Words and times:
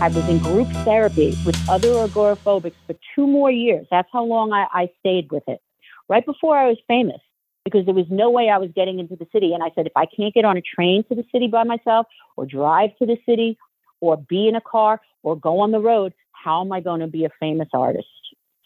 I 0.00 0.08
was 0.08 0.26
in 0.30 0.38
group 0.38 0.66
therapy 0.84 1.36
with 1.44 1.56
other 1.68 1.88
agoraphobics 1.88 2.74
for 2.86 2.94
two 3.14 3.26
more 3.26 3.50
years. 3.50 3.86
That's 3.90 4.08
how 4.10 4.24
long 4.24 4.50
I, 4.50 4.66
I 4.72 4.90
stayed 5.00 5.30
with 5.30 5.42
it. 5.46 5.60
Right 6.08 6.24
before 6.24 6.56
I 6.56 6.68
was 6.68 6.78
famous, 6.88 7.20
because 7.66 7.84
there 7.84 7.94
was 7.94 8.06
no 8.08 8.30
way 8.30 8.48
I 8.48 8.56
was 8.56 8.70
getting 8.74 8.98
into 8.98 9.14
the 9.14 9.26
city. 9.30 9.52
And 9.52 9.62
I 9.62 9.70
said, 9.74 9.86
if 9.86 9.92
I 9.94 10.06
can't 10.06 10.32
get 10.32 10.46
on 10.46 10.56
a 10.56 10.62
train 10.62 11.04
to 11.10 11.14
the 11.14 11.24
city 11.30 11.48
by 11.48 11.64
myself, 11.64 12.06
or 12.38 12.46
drive 12.46 12.96
to 12.98 13.04
the 13.04 13.18
city, 13.26 13.58
or 14.00 14.16
be 14.16 14.48
in 14.48 14.56
a 14.56 14.60
car, 14.62 15.02
or 15.22 15.36
go 15.36 15.60
on 15.60 15.70
the 15.70 15.80
road, 15.80 16.14
how 16.32 16.62
am 16.62 16.72
I 16.72 16.80
going 16.80 17.00
to 17.00 17.06
be 17.06 17.26
a 17.26 17.30
famous 17.38 17.68
artist? 17.74 18.08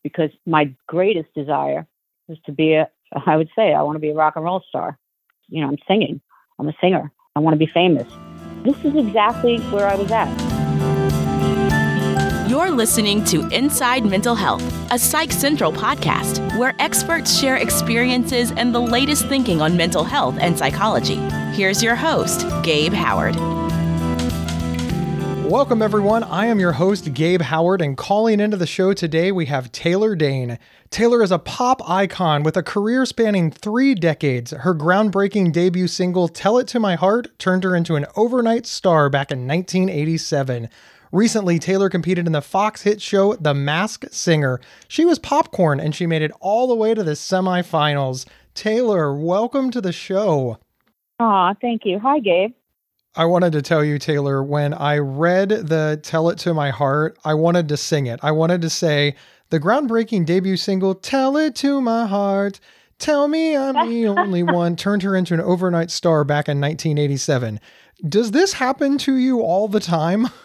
Because 0.04 0.30
my 0.46 0.72
greatest 0.86 1.34
desire 1.34 1.84
was 2.28 2.38
to 2.46 2.52
be 2.52 2.74
a, 2.74 2.88
I 3.26 3.36
would 3.36 3.50
say, 3.56 3.74
I 3.74 3.82
want 3.82 3.96
to 3.96 4.00
be 4.00 4.10
a 4.10 4.14
rock 4.14 4.34
and 4.36 4.44
roll 4.44 4.62
star. 4.68 5.00
You 5.48 5.62
know, 5.62 5.68
I'm 5.68 5.78
singing, 5.88 6.20
I'm 6.60 6.68
a 6.68 6.74
singer, 6.80 7.10
I 7.34 7.40
want 7.40 7.54
to 7.54 7.58
be 7.58 7.66
famous. 7.66 8.06
This 8.62 8.76
is 8.84 8.94
exactly 8.94 9.58
where 9.70 9.88
I 9.88 9.96
was 9.96 10.12
at. 10.12 10.53
You're 12.54 12.70
listening 12.70 13.24
to 13.24 13.48
Inside 13.48 14.04
Mental 14.04 14.36
Health, 14.36 14.62
a 14.92 14.96
Psych 14.96 15.32
Central 15.32 15.72
podcast 15.72 16.56
where 16.56 16.72
experts 16.78 17.36
share 17.36 17.56
experiences 17.56 18.52
and 18.52 18.72
the 18.72 18.78
latest 18.78 19.26
thinking 19.26 19.60
on 19.60 19.76
mental 19.76 20.04
health 20.04 20.36
and 20.38 20.56
psychology. 20.56 21.16
Here's 21.56 21.82
your 21.82 21.96
host, 21.96 22.46
Gabe 22.62 22.92
Howard. 22.92 23.34
Welcome, 25.50 25.82
everyone. 25.82 26.22
I 26.22 26.46
am 26.46 26.60
your 26.60 26.72
host, 26.72 27.12
Gabe 27.12 27.42
Howard, 27.42 27.82
and 27.82 27.96
calling 27.96 28.38
into 28.38 28.56
the 28.56 28.68
show 28.68 28.92
today, 28.92 29.32
we 29.32 29.46
have 29.46 29.72
Taylor 29.72 30.14
Dayne. 30.14 30.60
Taylor 30.90 31.24
is 31.24 31.32
a 31.32 31.40
pop 31.40 31.82
icon 31.90 32.44
with 32.44 32.56
a 32.56 32.62
career 32.62 33.04
spanning 33.04 33.50
three 33.50 33.96
decades. 33.96 34.52
Her 34.52 34.76
groundbreaking 34.76 35.50
debut 35.50 35.88
single, 35.88 36.28
Tell 36.28 36.58
It 36.58 36.68
to 36.68 36.78
My 36.78 36.94
Heart, 36.94 37.36
turned 37.40 37.64
her 37.64 37.74
into 37.74 37.96
an 37.96 38.06
overnight 38.14 38.64
star 38.64 39.10
back 39.10 39.32
in 39.32 39.48
1987. 39.48 40.68
Recently, 41.14 41.60
Taylor 41.60 41.88
competed 41.88 42.26
in 42.26 42.32
the 42.32 42.42
Fox 42.42 42.82
hit 42.82 43.00
show 43.00 43.36
The 43.36 43.54
Masked 43.54 44.12
Singer. 44.12 44.60
She 44.88 45.04
was 45.04 45.20
popcorn 45.20 45.78
and 45.78 45.94
she 45.94 46.08
made 46.08 46.22
it 46.22 46.32
all 46.40 46.66
the 46.66 46.74
way 46.74 46.92
to 46.92 47.04
the 47.04 47.12
semifinals. 47.12 48.26
Taylor, 48.52 49.14
welcome 49.14 49.70
to 49.70 49.80
the 49.80 49.92
show. 49.92 50.58
Aw, 51.20 51.54
thank 51.60 51.84
you. 51.84 52.00
Hi, 52.00 52.18
Gabe. 52.18 52.50
I 53.14 53.26
wanted 53.26 53.52
to 53.52 53.62
tell 53.62 53.84
you, 53.84 54.00
Taylor, 54.00 54.42
when 54.42 54.74
I 54.74 54.98
read 54.98 55.50
the 55.50 56.00
Tell 56.02 56.28
It 56.30 56.38
to 56.38 56.52
My 56.52 56.70
Heart, 56.70 57.16
I 57.24 57.34
wanted 57.34 57.68
to 57.68 57.76
sing 57.76 58.06
it. 58.06 58.18
I 58.20 58.32
wanted 58.32 58.60
to 58.62 58.68
say 58.68 59.14
the 59.50 59.60
groundbreaking 59.60 60.26
debut 60.26 60.56
single, 60.56 60.96
Tell 60.96 61.36
It 61.36 61.54
to 61.56 61.80
My 61.80 62.08
Heart. 62.08 62.58
Tell 62.98 63.28
me 63.28 63.56
I'm 63.56 63.88
the 63.88 64.08
only 64.18 64.42
one 64.42 64.74
turned 64.74 65.04
her 65.04 65.14
into 65.14 65.34
an 65.34 65.40
overnight 65.40 65.92
star 65.92 66.24
back 66.24 66.48
in 66.48 66.60
1987. 66.60 67.60
Does 68.08 68.32
this 68.32 68.54
happen 68.54 68.98
to 68.98 69.14
you 69.14 69.42
all 69.42 69.68
the 69.68 69.78
time? 69.78 70.26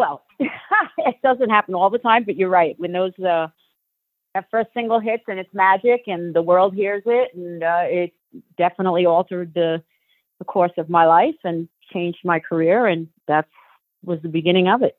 well, 0.00 0.22
it 0.40 1.16
doesn't 1.22 1.50
happen 1.50 1.74
all 1.74 1.90
the 1.90 1.98
time, 1.98 2.24
but 2.24 2.34
you're 2.36 2.48
right. 2.48 2.74
When 2.78 2.92
those 2.92 3.12
uh, 3.18 3.48
that 4.34 4.46
first 4.50 4.70
single 4.72 4.98
hits 4.98 5.24
and 5.28 5.38
it's 5.38 5.52
magic 5.52 6.04
and 6.06 6.34
the 6.34 6.40
world 6.40 6.74
hears 6.74 7.02
it, 7.04 7.34
and 7.34 7.62
uh, 7.62 7.82
it 7.84 8.12
definitely 8.56 9.04
altered 9.04 9.52
the 9.54 9.82
the 10.38 10.44
course 10.46 10.72
of 10.78 10.88
my 10.88 11.04
life 11.04 11.36
and 11.44 11.68
changed 11.92 12.20
my 12.24 12.40
career, 12.40 12.86
and 12.86 13.08
that 13.28 13.46
was 14.02 14.18
the 14.22 14.30
beginning 14.30 14.68
of 14.68 14.82
it. 14.82 14.96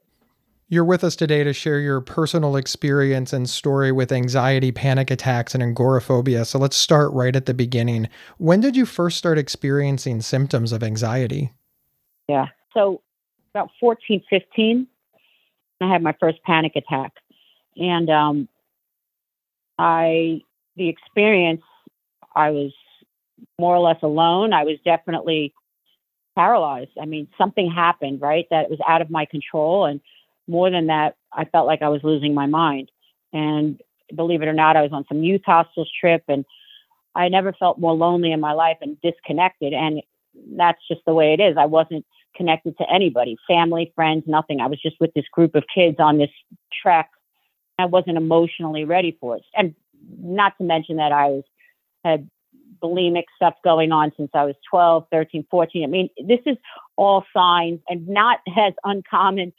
You're 0.69 0.85
with 0.85 1.03
us 1.03 1.15
today 1.15 1.43
to 1.43 1.51
share 1.51 1.79
your 1.79 1.99
personal 1.99 2.55
experience 2.55 3.33
and 3.33 3.49
story 3.49 3.91
with 3.91 4.11
anxiety, 4.11 4.71
panic 4.71 5.09
attacks, 5.09 5.55
and 5.55 5.63
agoraphobia. 5.63 6.45
So 6.45 6.59
let's 6.59 6.77
start 6.77 7.11
right 7.11 7.35
at 7.35 7.47
the 7.47 7.55
beginning. 7.55 8.07
When 8.37 8.61
did 8.61 8.77
you 8.77 8.85
first 8.85 9.17
start 9.17 9.39
experiencing 9.39 10.21
symptoms 10.21 10.71
of 10.71 10.83
anxiety? 10.83 11.51
Yeah. 12.29 12.45
So 12.73 13.01
about 13.53 13.69
14, 13.79 14.23
15, 14.29 14.87
I 15.81 15.89
had 15.89 16.03
my 16.03 16.15
first 16.19 16.41
panic 16.43 16.73
attack. 16.75 17.13
And 17.77 18.09
um, 18.09 18.47
I, 19.77 20.41
the 20.75 20.89
experience, 20.89 21.63
I 22.35 22.51
was 22.51 22.71
more 23.59 23.75
or 23.75 23.79
less 23.79 24.01
alone. 24.03 24.53
I 24.53 24.63
was 24.63 24.77
definitely 24.85 25.53
paralyzed. 26.35 26.91
I 27.01 27.05
mean, 27.05 27.27
something 27.37 27.69
happened, 27.69 28.21
right? 28.21 28.45
That 28.51 28.69
was 28.69 28.79
out 28.87 29.01
of 29.01 29.09
my 29.09 29.25
control. 29.25 29.85
And 29.85 30.01
more 30.47 30.69
than 30.69 30.87
that, 30.87 31.15
I 31.33 31.45
felt 31.45 31.67
like 31.67 31.81
I 31.81 31.89
was 31.89 32.03
losing 32.03 32.33
my 32.33 32.45
mind. 32.45 32.91
And 33.33 33.81
believe 34.15 34.41
it 34.41 34.47
or 34.47 34.53
not, 34.53 34.77
I 34.77 34.81
was 34.81 34.93
on 34.93 35.05
some 35.07 35.23
youth 35.23 35.41
hostels 35.45 35.91
trip 35.99 36.23
and 36.27 36.45
I 37.15 37.27
never 37.29 37.53
felt 37.53 37.79
more 37.79 37.93
lonely 37.93 38.31
in 38.31 38.39
my 38.39 38.53
life 38.53 38.77
and 38.81 38.99
disconnected. 39.01 39.73
And 39.73 40.01
that's 40.55 40.79
just 40.87 41.01
the 41.05 41.13
way 41.13 41.33
it 41.33 41.41
is. 41.41 41.57
I 41.57 41.65
wasn't 41.65 42.05
connected 42.35 42.77
to 42.77 42.85
anybody, 42.89 43.37
family, 43.47 43.91
friends, 43.95 44.23
nothing. 44.27 44.59
I 44.59 44.67
was 44.67 44.81
just 44.81 44.95
with 44.99 45.13
this 45.13 45.25
group 45.31 45.55
of 45.55 45.63
kids 45.73 45.97
on 45.99 46.17
this 46.17 46.29
trek. 46.81 47.09
I 47.77 47.85
wasn't 47.85 48.17
emotionally 48.17 48.85
ready 48.85 49.17
for 49.19 49.37
it. 49.37 49.43
And 49.55 49.75
not 50.19 50.57
to 50.57 50.63
mention 50.63 50.97
that 50.97 51.11
I 51.11 51.27
was 51.27 51.43
had 52.03 52.29
bulimic 52.81 53.25
stuff 53.35 53.53
going 53.63 53.91
on 53.91 54.11
since 54.17 54.31
I 54.33 54.43
was 54.43 54.55
12, 54.69 55.05
13, 55.11 55.45
14. 55.49 55.83
I 55.83 55.87
mean, 55.87 56.09
this 56.27 56.39
is 56.45 56.57
all 56.95 57.23
signs 57.35 57.79
and 57.87 58.07
not 58.07 58.39
as 58.57 58.73
uncommon 58.83 59.53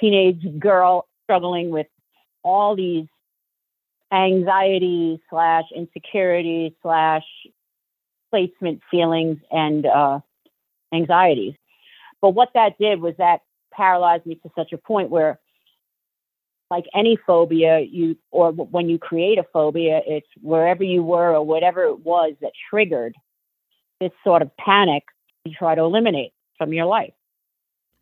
teenage 0.00 0.42
girl 0.58 1.06
struggling 1.24 1.70
with 1.70 1.86
all 2.42 2.74
these 2.74 3.06
anxiety 4.12 5.20
slash 5.30 5.64
insecurity 5.74 6.76
slash 6.82 7.24
placement 8.30 8.80
feelings 8.90 9.38
and 9.50 9.86
uh, 9.86 10.20
anxieties. 10.92 11.54
But 12.20 12.30
what 12.30 12.50
that 12.54 12.78
did 12.78 13.00
was 13.00 13.14
that 13.18 13.40
paralyzed 13.72 14.26
me 14.26 14.36
to 14.36 14.50
such 14.56 14.72
a 14.72 14.78
point 14.78 15.10
where, 15.10 15.38
like 16.70 16.84
any 16.94 17.18
phobia, 17.26 17.80
you 17.80 18.16
or 18.30 18.52
when 18.52 18.88
you 18.88 18.98
create 18.98 19.38
a 19.38 19.44
phobia, 19.52 20.00
it's 20.06 20.28
wherever 20.40 20.84
you 20.84 21.02
were 21.02 21.34
or 21.34 21.44
whatever 21.44 21.84
it 21.84 22.00
was 22.00 22.34
that 22.40 22.52
triggered 22.68 23.14
this 24.00 24.12
sort 24.24 24.42
of 24.42 24.56
panic, 24.56 25.04
you 25.44 25.52
try 25.52 25.74
to 25.74 25.82
eliminate 25.82 26.32
from 26.58 26.72
your 26.72 26.86
life. 26.86 27.12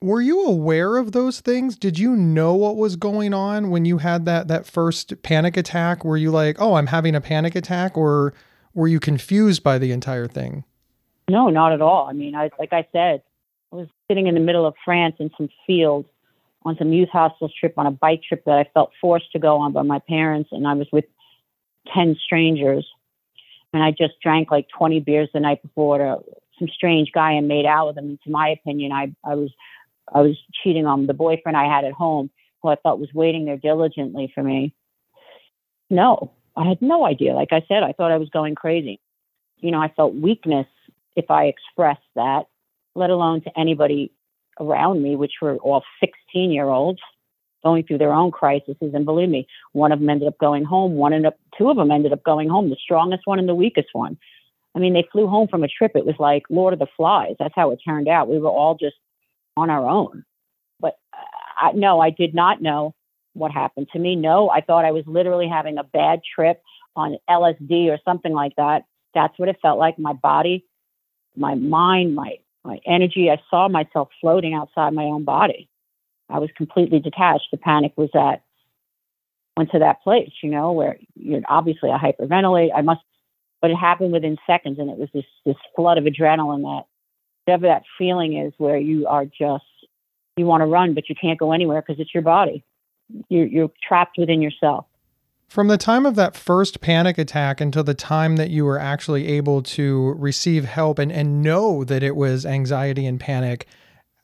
Were 0.01 0.21
you 0.21 0.47
aware 0.47 0.97
of 0.97 1.11
those 1.11 1.41
things? 1.41 1.77
Did 1.77 1.99
you 1.99 2.15
know 2.15 2.55
what 2.55 2.77
was 2.77 2.95
going 2.95 3.35
on 3.35 3.71
when 3.71 3.85
you 3.85 3.99
had 3.99 4.27
that 4.27 4.47
that 4.47 4.65
first 4.65 5.23
panic 5.23 5.57
attack? 5.57 6.05
Were 6.05 6.17
you 6.17 6.31
like, 6.31 6.61
"Oh, 6.61 6.75
I'm 6.75 6.87
having 6.87 7.17
a 7.17 7.21
panic 7.21 7.57
attack," 7.57 7.97
or 7.97 8.33
were 8.75 8.87
you 8.87 9.01
confused 9.01 9.65
by 9.65 9.77
the 9.79 9.91
entire 9.91 10.29
thing? 10.29 10.65
No, 11.29 11.51
not 11.51 11.73
at 11.73 11.83
all. 11.83 12.07
I 12.07 12.13
mean, 12.13 12.37
I 12.37 12.51
like 12.61 12.73
I 12.73 12.87
said, 12.93 13.23
I 13.73 13.77
was 13.77 13.89
sitting 14.09 14.27
in 14.27 14.35
the 14.35 14.41
middle 14.41 14.67
of 14.67 14.75
France 14.85 15.17
in 15.19 15.31
some 15.37 15.49
fields 15.67 16.09
on 16.65 16.77
some 16.79 16.93
youth 16.93 17.11
hostels 17.11 17.53
trip 17.59 17.75
on 17.77 17.87
a 17.87 17.91
bike 17.91 18.23
trip 18.27 18.45
that 18.47 18.59
I 18.59 18.69
felt 18.75 18.91
forced 19.01 19.31
to 19.33 19.39
go 19.39 19.59
on 19.59 19.73
by 19.73 19.83
my 19.83 20.01
parents, 20.01 20.51
and 20.53 20.67
I 20.67 20.75
was 20.75 20.89
with 20.93 21.05
ten 21.95 22.17
strangers, 22.23 22.87
and 23.73 23.83
I 23.83 23.91
just 23.91 24.21
drank 24.23 24.51
like 24.51 24.69
twenty 24.69 25.01
beers 25.01 25.29
the 25.33 25.41
night 25.41 25.63
before 25.63 25.99
to 25.99 26.19
some 26.59 26.69
strange 26.69 27.13
guy 27.13 27.33
and 27.33 27.47
made 27.47 27.67
out 27.67 27.89
with 27.89 27.99
him. 27.99 28.07
And 28.07 28.21
to 28.23 28.31
my 28.31 28.49
opinion, 28.49 28.93
I 28.93 29.15
I 29.25 29.35
was 29.35 29.51
I 30.13 30.21
was 30.21 30.37
cheating 30.63 30.87
on 30.87 31.07
the 31.07 31.15
boyfriend 31.15 31.57
I 31.57 31.73
had 31.73 31.85
at 31.85 31.93
home, 31.93 32.31
who 32.63 32.69
I 32.69 32.77
thought 32.77 32.99
was 32.99 33.13
waiting 33.15 33.45
there 33.45 33.57
diligently 33.57 34.33
for 34.35 34.43
me. 34.43 34.75
No, 35.91 36.33
I 36.57 36.67
had 36.67 36.83
no 36.83 37.07
idea. 37.07 37.35
Like 37.35 37.53
I 37.53 37.65
said, 37.69 37.83
I 37.83 37.93
thought 37.93 38.13
I 38.13 38.19
was 38.19 38.31
going 38.31 38.55
crazy. 38.55 39.01
You 39.59 39.71
know, 39.71 39.81
I 39.81 39.89
felt 39.89 40.15
weakness 40.15 40.67
if 41.17 41.31
I 41.31 41.45
expressed 41.45 42.01
that 42.15 42.47
let 42.99 43.11
alone 43.11 43.41
to 43.43 43.59
anybody 43.59 44.13
around 44.61 45.03
me, 45.03 45.17
which 45.17 45.35
were 45.41 45.57
all 45.59 45.83
16 46.01 46.51
year 46.51 46.67
olds 46.67 47.01
going 47.63 47.85
through 47.85 47.99
their 47.99 48.13
own 48.13 48.31
crises. 48.31 48.77
And 48.81 49.05
believe 49.05 49.29
me, 49.29 49.47
one 49.73 49.93
of 49.93 50.01
them 50.01 50.11
ended 50.11 50.29
up 50.29 50.39
going 50.39 50.65
home. 50.65 50.95
One 50.95 51.13
ended 51.13 51.33
up, 51.33 51.39
two 51.57 51.71
of 51.71 51.77
them 51.77 51.91
ended 51.91 52.13
up 52.13 52.23
going 52.23 52.49
home, 52.49 52.71
the 52.71 52.77
strongest 52.77 53.23
one 53.25 53.39
and 53.39 53.49
the 53.49 53.55
weakest 53.55 53.89
one. 53.93 54.19
I 54.75 54.81
mean, 54.81 54.93
they 54.93 55.09
flew 55.11 55.27
home 55.27 55.49
from 55.49 55.65
a 55.65 55.69
trip. 55.69 55.93
It 55.95 56.07
was 56.07 56.15
like 56.19 56.45
Lord 56.51 56.73
of 56.73 56.79
the 56.79 56.87
Flies. 56.97 57.35
That's 57.39 57.55
how 57.55 57.71
it 57.71 57.81
turned 57.85 58.09
out. 58.09 58.29
We 58.29 58.39
were 58.39 58.51
all 58.51 58.77
just 58.77 58.97
on 59.57 59.71
our 59.71 59.89
own. 59.89 60.25
But 60.79 60.99
uh, 61.13 61.67
I, 61.67 61.73
no, 61.73 62.01
I 62.01 62.11
did 62.11 62.35
not 62.35 62.63
know 62.63 62.95
what 63.33 63.51
happened 63.51 63.89
to 63.93 63.99
me. 63.99 64.15
No, 64.17 64.51
I 64.51 64.61
thought 64.61 64.85
I 64.85 64.93
was 64.93 65.05
literally 65.07 65.49
having 65.49 65.79
a 65.79 65.85
bad 65.85 66.21
trip 66.35 66.63
on 66.95 67.17
LSD 67.29 67.89
or 67.89 67.99
something 68.05 68.33
like 68.33 68.55
that. 68.57 68.83
That's 69.15 69.37
what 69.39 69.49
it 69.49 69.59
felt 69.63 69.79
like. 69.79 69.99
My 69.99 70.13
body, 70.13 70.65
my 71.37 71.55
mind, 71.55 72.15
my 72.15 72.37
my 72.69 72.79
energy. 72.87 73.31
I 73.31 73.41
saw 73.51 73.69
myself 73.69 74.09
floating 74.21 74.55
outside 74.55 74.93
my 74.93 75.05
own 75.05 75.25
body. 75.25 75.69
I 76.29 76.39
was 76.39 76.51
completely 76.57 77.01
detached. 77.01 77.49
The 77.51 77.57
panic 77.57 77.93
was 77.97 78.11
that 78.13 78.43
went 79.57 79.73
to 79.73 79.81
that 79.81 80.03
place, 80.03 80.31
you 80.43 80.51
know, 80.51 80.73
where 80.73 80.99
you're 81.17 81.41
obviously 81.49 81.91
a 81.91 81.99
hyperventilate. 81.99 82.71
I 82.75 82.83
must, 82.83 83.01
but 83.61 83.71
it 83.71 83.77
happened 83.77 84.13
within 84.13 84.37
seconds, 84.47 84.79
and 84.79 84.91
it 84.91 84.99
was 84.99 85.09
this 85.13 85.25
this 85.45 85.57
flood 85.75 85.99
of 85.99 86.05
adrenaline 86.05 86.63
that 86.63 86.85
whatever 87.45 87.67
that 87.67 87.83
feeling 87.97 88.37
is, 88.37 88.53
where 88.59 88.77
you 88.77 89.07
are 89.07 89.25
just 89.25 89.65
you 90.37 90.47
want 90.47 90.61
to 90.61 90.67
run, 90.67 90.95
but 90.95 91.09
you 91.09 91.17
can't 91.21 91.39
go 91.39 91.53
anywhere 91.53 91.83
because 91.83 92.01
it's 92.01 92.15
your 92.15 92.23
body. 92.23 92.63
You're 93.29 93.47
you're 93.47 93.71
trapped 93.87 94.19
within 94.19 94.41
yourself. 94.41 94.87
From 95.49 95.69
the 95.69 95.79
time 95.79 96.05
of 96.05 96.15
that 96.17 96.37
first 96.37 96.81
panic 96.81 97.19
attack 97.19 97.61
until 97.61 97.83
the 97.83 97.95
time 97.95 98.37
that 98.37 98.51
you 98.51 98.65
were 98.65 98.79
actually 98.79 99.27
able 99.29 99.63
to 99.63 100.15
receive 100.19 100.65
help 100.67 100.99
and, 100.99 101.11
and 101.11 101.43
know 101.43 101.85
that 101.85 102.03
it 102.03 102.15
was 102.15 102.45
anxiety 102.45 103.07
and 103.07 103.19
panic, 103.19 103.67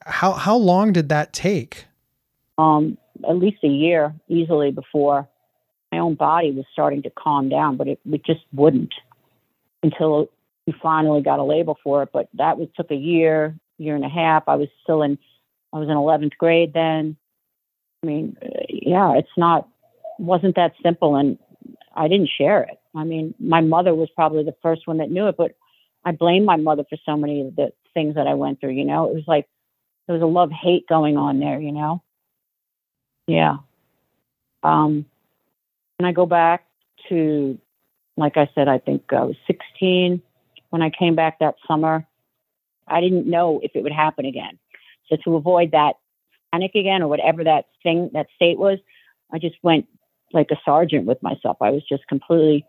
how, 0.05 0.33
how 0.33 0.57
long 0.57 0.93
did 0.93 1.09
that 1.09 1.33
take? 1.33 1.87
um, 2.59 2.99
at 3.29 3.37
least 3.37 3.59
a 3.65 3.69
year 3.69 4.15
easily 4.29 4.71
before 4.71 5.29
my 5.93 5.99
own 5.99 6.15
body 6.15 6.51
was 6.51 6.65
starting 6.73 7.03
to 7.03 7.11
calm 7.11 7.49
down, 7.49 7.77
but 7.77 7.89
it, 7.89 8.01
it 8.11 8.25
just 8.25 8.41
wouldn't 8.53 8.95
until 9.83 10.29
we 10.67 10.75
finally 10.83 11.23
got 11.23 11.39
a 11.39 11.45
label 11.45 11.79
for 11.83 12.03
it. 12.03 12.11
But 12.13 12.29
that 12.35 12.59
was 12.59 12.69
took 12.77 12.91
a 12.91 12.97
year, 12.97 13.55
year 13.79 13.95
and 13.95 14.05
a 14.05 14.09
half. 14.09 14.45
I 14.49 14.57
was 14.57 14.69
still 14.83 15.03
in, 15.03 15.19
I 15.73 15.79
was 15.79 15.89
in 15.89 15.95
11th 15.95 16.37
grade 16.37 16.73
then. 16.73 17.17
I 18.03 18.07
mean, 18.07 18.37
yeah, 18.69 19.15
it's 19.17 19.29
not, 19.37 19.69
wasn't 20.19 20.57
that 20.57 20.73
simple. 20.83 21.17
And 21.17 21.39
I 21.95 22.09
didn't 22.09 22.31
share 22.37 22.63
it. 22.63 22.79
I 22.95 23.05
mean, 23.05 23.35
my 23.39 23.61
mother 23.61 23.95
was 23.95 24.09
probably 24.15 24.45
the 24.45 24.57
first 24.63 24.87
one 24.87 24.99
that 24.99 25.11
knew 25.11 25.29
it, 25.29 25.37
but 25.37 25.53
I 26.05 26.13
blame 26.13 26.45
my 26.45 26.57
mother 26.57 26.85
for 26.89 26.99
so 27.05 27.17
many 27.17 27.41
of 27.41 27.57
the 27.57 27.73
things 27.95 28.15
that 28.17 28.27
I 28.27 28.35
went 28.35 28.61
through. 28.61 28.73
You 28.73 28.85
know, 28.85 29.09
it 29.09 29.15
was 29.15 29.25
like 29.27 29.47
there 30.07 30.15
was 30.15 30.23
a 30.23 30.27
love 30.27 30.51
hate 30.51 30.87
going 30.89 31.17
on 31.17 31.41
there. 31.41 31.61
You 31.61 31.73
know, 31.73 32.03
yeah. 33.27 33.57
Um, 34.63 35.07
and 35.99 36.07
I 36.07 36.13
go 36.13 36.27
back 36.27 36.65
to, 37.09 37.59
like 38.17 38.37
I 38.37 38.49
said, 38.55 38.69
I 38.69 38.79
think 38.79 39.13
I 39.13 39.23
was 39.23 39.37
16 39.47 40.23
when 40.71 40.83
I 40.83 40.91
came 40.91 41.15
back 41.15 41.39
that 41.39 41.55
summer. 41.69 42.07
I 42.87 43.01
didn't 43.01 43.27
know 43.27 43.61
if 43.63 43.73
it 43.75 43.83
would 43.83 43.93
happen 43.93 44.27
again. 44.27 44.59
So 45.09 45.17
to 45.25 45.37
avoid 45.37 45.73
that 45.73 45.95
panic 46.53 46.75
again 46.75 47.03
or 47.03 47.09
whatever 47.09 47.45
that 47.45 47.67
thing, 47.83 48.11
that 48.15 48.27
state 48.35 48.59
was, 48.59 48.79
I 49.33 49.39
just 49.39 49.57
went 49.63 49.87
like 50.33 50.51
a 50.51 50.61
sergeant 50.65 51.07
with 51.07 51.23
myself. 51.23 51.57
I 51.61 51.71
was 51.71 51.83
just 51.89 52.07
completely 52.09 52.67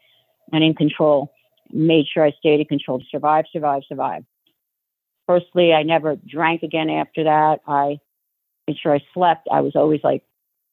and 0.52 0.64
in 0.64 0.74
control. 0.74 1.32
Made 1.72 2.06
sure 2.12 2.24
I 2.24 2.32
stayed 2.32 2.60
in 2.60 2.68
control. 2.68 3.00
To 3.00 3.06
survive, 3.10 3.46
survive, 3.52 3.84
survive. 3.88 4.24
Firstly, 5.28 5.74
I 5.74 5.84
never 5.84 6.16
drank 6.16 6.62
again 6.62 6.90
after 6.90 7.24
that. 7.24 7.62
I 7.68 7.98
made 8.68 8.78
sure 8.78 8.94
I 8.94 9.04
slept. 9.14 9.48
I 9.52 9.62
was 9.62 9.76
always 9.76 10.02
like, 10.04 10.24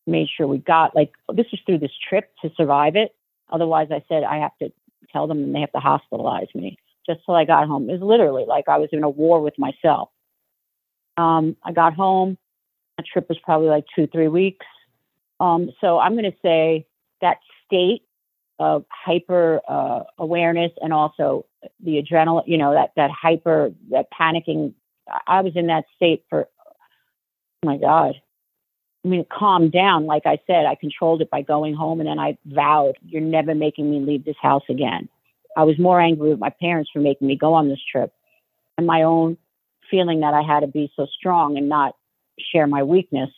made 0.06 0.28
sure 0.36 0.46
we 0.46 0.58
got 0.58 0.94
like 0.96 1.12
this 1.32 1.46
was 1.52 1.60
through 1.64 1.78
this 1.78 1.92
trip 2.08 2.30
to 2.42 2.50
survive 2.56 2.96
it. 2.96 3.14
Otherwise, 3.50 3.88
I 3.90 4.02
said 4.08 4.24
I 4.24 4.38
have 4.38 4.56
to 4.60 4.72
tell 5.12 5.26
them 5.26 5.42
and 5.42 5.54
they 5.54 5.60
have 5.60 5.72
to 5.72 5.78
hospitalize 5.78 6.52
me 6.54 6.76
just 7.06 7.20
till 7.24 7.34
I 7.34 7.44
got 7.44 7.66
home. 7.68 7.88
It 7.88 7.94
was 7.94 8.02
literally 8.02 8.44
like 8.46 8.68
I 8.68 8.78
was 8.78 8.88
in 8.92 9.04
a 9.04 9.08
war 9.08 9.40
with 9.40 9.58
myself. 9.58 10.10
Um, 11.16 11.56
I 11.62 11.72
got 11.72 11.94
home. 11.94 12.38
That 12.96 13.06
trip 13.06 13.28
was 13.28 13.38
probably 13.42 13.68
like 13.68 13.84
two, 13.94 14.06
three 14.06 14.28
weeks. 14.28 14.66
Um, 15.42 15.70
so 15.80 15.98
I'm 15.98 16.12
going 16.12 16.30
to 16.30 16.38
say 16.40 16.86
that 17.20 17.38
state 17.66 18.02
of 18.60 18.84
hyper 18.88 19.60
uh, 19.68 20.04
awareness 20.16 20.70
and 20.80 20.92
also 20.92 21.46
the 21.82 22.00
adrenaline, 22.00 22.44
you 22.46 22.56
know, 22.56 22.72
that, 22.74 22.92
that 22.94 23.10
hyper, 23.10 23.72
that 23.90 24.06
panicking. 24.12 24.72
I 25.26 25.40
was 25.40 25.54
in 25.56 25.66
that 25.66 25.84
state 25.96 26.24
for, 26.30 26.46
oh 27.64 27.66
my 27.66 27.76
God. 27.76 28.14
I 29.04 29.08
mean, 29.08 29.20
it 29.20 29.28
calmed 29.30 29.72
down. 29.72 30.06
Like 30.06 30.26
I 30.26 30.38
said, 30.46 30.64
I 30.64 30.76
controlled 30.76 31.22
it 31.22 31.30
by 31.30 31.42
going 31.42 31.74
home 31.74 31.98
and 31.98 32.08
then 32.08 32.20
I 32.20 32.38
vowed, 32.46 32.96
you're 33.04 33.20
never 33.20 33.52
making 33.52 33.90
me 33.90 33.98
leave 33.98 34.24
this 34.24 34.36
house 34.40 34.62
again. 34.70 35.08
I 35.56 35.64
was 35.64 35.76
more 35.76 36.00
angry 36.00 36.30
with 36.30 36.38
my 36.38 36.50
parents 36.50 36.90
for 36.92 37.00
making 37.00 37.26
me 37.26 37.36
go 37.36 37.54
on 37.54 37.68
this 37.68 37.80
trip 37.90 38.12
and 38.78 38.86
my 38.86 39.02
own 39.02 39.38
feeling 39.90 40.20
that 40.20 40.34
I 40.34 40.42
had 40.42 40.60
to 40.60 40.68
be 40.68 40.92
so 40.94 41.06
strong 41.18 41.58
and 41.58 41.68
not 41.68 41.96
share 42.38 42.68
my 42.68 42.84
weakness 42.84 43.30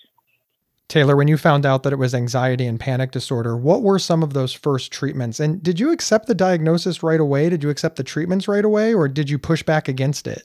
Taylor, 0.94 1.16
when 1.16 1.26
you 1.26 1.36
found 1.36 1.66
out 1.66 1.82
that 1.82 1.92
it 1.92 1.98
was 1.98 2.14
anxiety 2.14 2.66
and 2.66 2.78
panic 2.78 3.10
disorder, 3.10 3.56
what 3.56 3.82
were 3.82 3.98
some 3.98 4.22
of 4.22 4.32
those 4.32 4.52
first 4.52 4.92
treatments? 4.92 5.40
And 5.40 5.60
did 5.60 5.80
you 5.80 5.90
accept 5.90 6.28
the 6.28 6.36
diagnosis 6.36 7.02
right 7.02 7.18
away? 7.18 7.48
Did 7.48 7.64
you 7.64 7.70
accept 7.70 7.96
the 7.96 8.04
treatments 8.04 8.46
right 8.46 8.64
away, 8.64 8.94
or 8.94 9.08
did 9.08 9.28
you 9.28 9.36
push 9.36 9.64
back 9.64 9.88
against 9.88 10.28
it? 10.28 10.44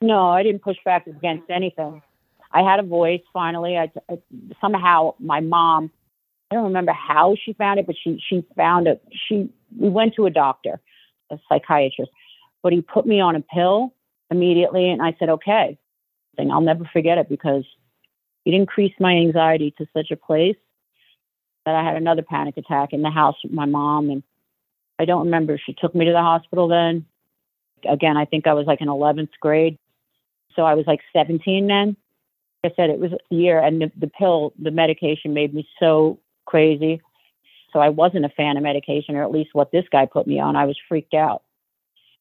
No, 0.00 0.26
I 0.30 0.42
didn't 0.42 0.62
push 0.62 0.78
back 0.86 1.06
against 1.06 1.50
anything. 1.50 2.00
I 2.50 2.62
had 2.62 2.80
a 2.80 2.82
voice 2.82 3.20
finally. 3.30 3.76
I, 3.76 3.92
I 4.08 4.18
somehow 4.58 5.12
my 5.18 5.40
mom, 5.40 5.90
I 6.50 6.54
don't 6.54 6.64
remember 6.64 6.92
how 6.92 7.36
she 7.44 7.52
found 7.52 7.78
it, 7.78 7.86
but 7.86 7.96
she 8.02 8.18
she 8.26 8.46
found 8.56 8.86
it. 8.86 9.02
She 9.28 9.50
we 9.78 9.90
went 9.90 10.14
to 10.14 10.24
a 10.24 10.30
doctor, 10.30 10.80
a 11.30 11.38
psychiatrist, 11.46 12.10
but 12.62 12.72
he 12.72 12.80
put 12.80 13.04
me 13.04 13.20
on 13.20 13.36
a 13.36 13.42
pill 13.42 13.92
immediately, 14.30 14.88
and 14.88 15.02
I 15.02 15.14
said 15.18 15.28
okay. 15.28 15.78
I'll 16.38 16.62
never 16.62 16.88
forget 16.90 17.18
it 17.18 17.28
because 17.28 17.64
it 18.48 18.54
increased 18.54 18.98
my 18.98 19.12
anxiety 19.12 19.74
to 19.76 19.86
such 19.94 20.10
a 20.10 20.16
place 20.16 20.56
that 21.66 21.74
I 21.74 21.84
had 21.84 21.96
another 21.96 22.22
panic 22.22 22.56
attack 22.56 22.94
in 22.94 23.02
the 23.02 23.10
house 23.10 23.36
with 23.44 23.52
my 23.52 23.66
mom. 23.66 24.08
And 24.08 24.22
I 24.98 25.04
don't 25.04 25.26
remember 25.26 25.52
if 25.52 25.60
she 25.66 25.74
took 25.74 25.94
me 25.94 26.06
to 26.06 26.12
the 26.12 26.22
hospital 26.22 26.66
then. 26.66 27.04
Again, 27.86 28.16
I 28.16 28.24
think 28.24 28.46
I 28.46 28.54
was 28.54 28.66
like 28.66 28.80
in 28.80 28.88
11th 28.88 29.32
grade. 29.38 29.78
So 30.56 30.62
I 30.62 30.72
was 30.72 30.86
like 30.86 31.00
17 31.12 31.66
then. 31.66 31.94
Like 32.64 32.72
I 32.72 32.74
said, 32.74 32.88
it 32.88 32.98
was 32.98 33.12
a 33.12 33.34
year, 33.34 33.60
and 33.60 33.82
the, 33.82 33.92
the 34.00 34.06
pill, 34.06 34.54
the 34.58 34.70
medication 34.70 35.34
made 35.34 35.52
me 35.52 35.68
so 35.78 36.18
crazy. 36.46 37.02
So 37.74 37.80
I 37.80 37.90
wasn't 37.90 38.24
a 38.24 38.30
fan 38.30 38.56
of 38.56 38.62
medication, 38.62 39.14
or 39.14 39.24
at 39.24 39.30
least 39.30 39.50
what 39.52 39.70
this 39.70 39.84
guy 39.92 40.06
put 40.06 40.26
me 40.26 40.40
on. 40.40 40.56
I 40.56 40.64
was 40.64 40.78
freaked 40.88 41.12
out. 41.12 41.42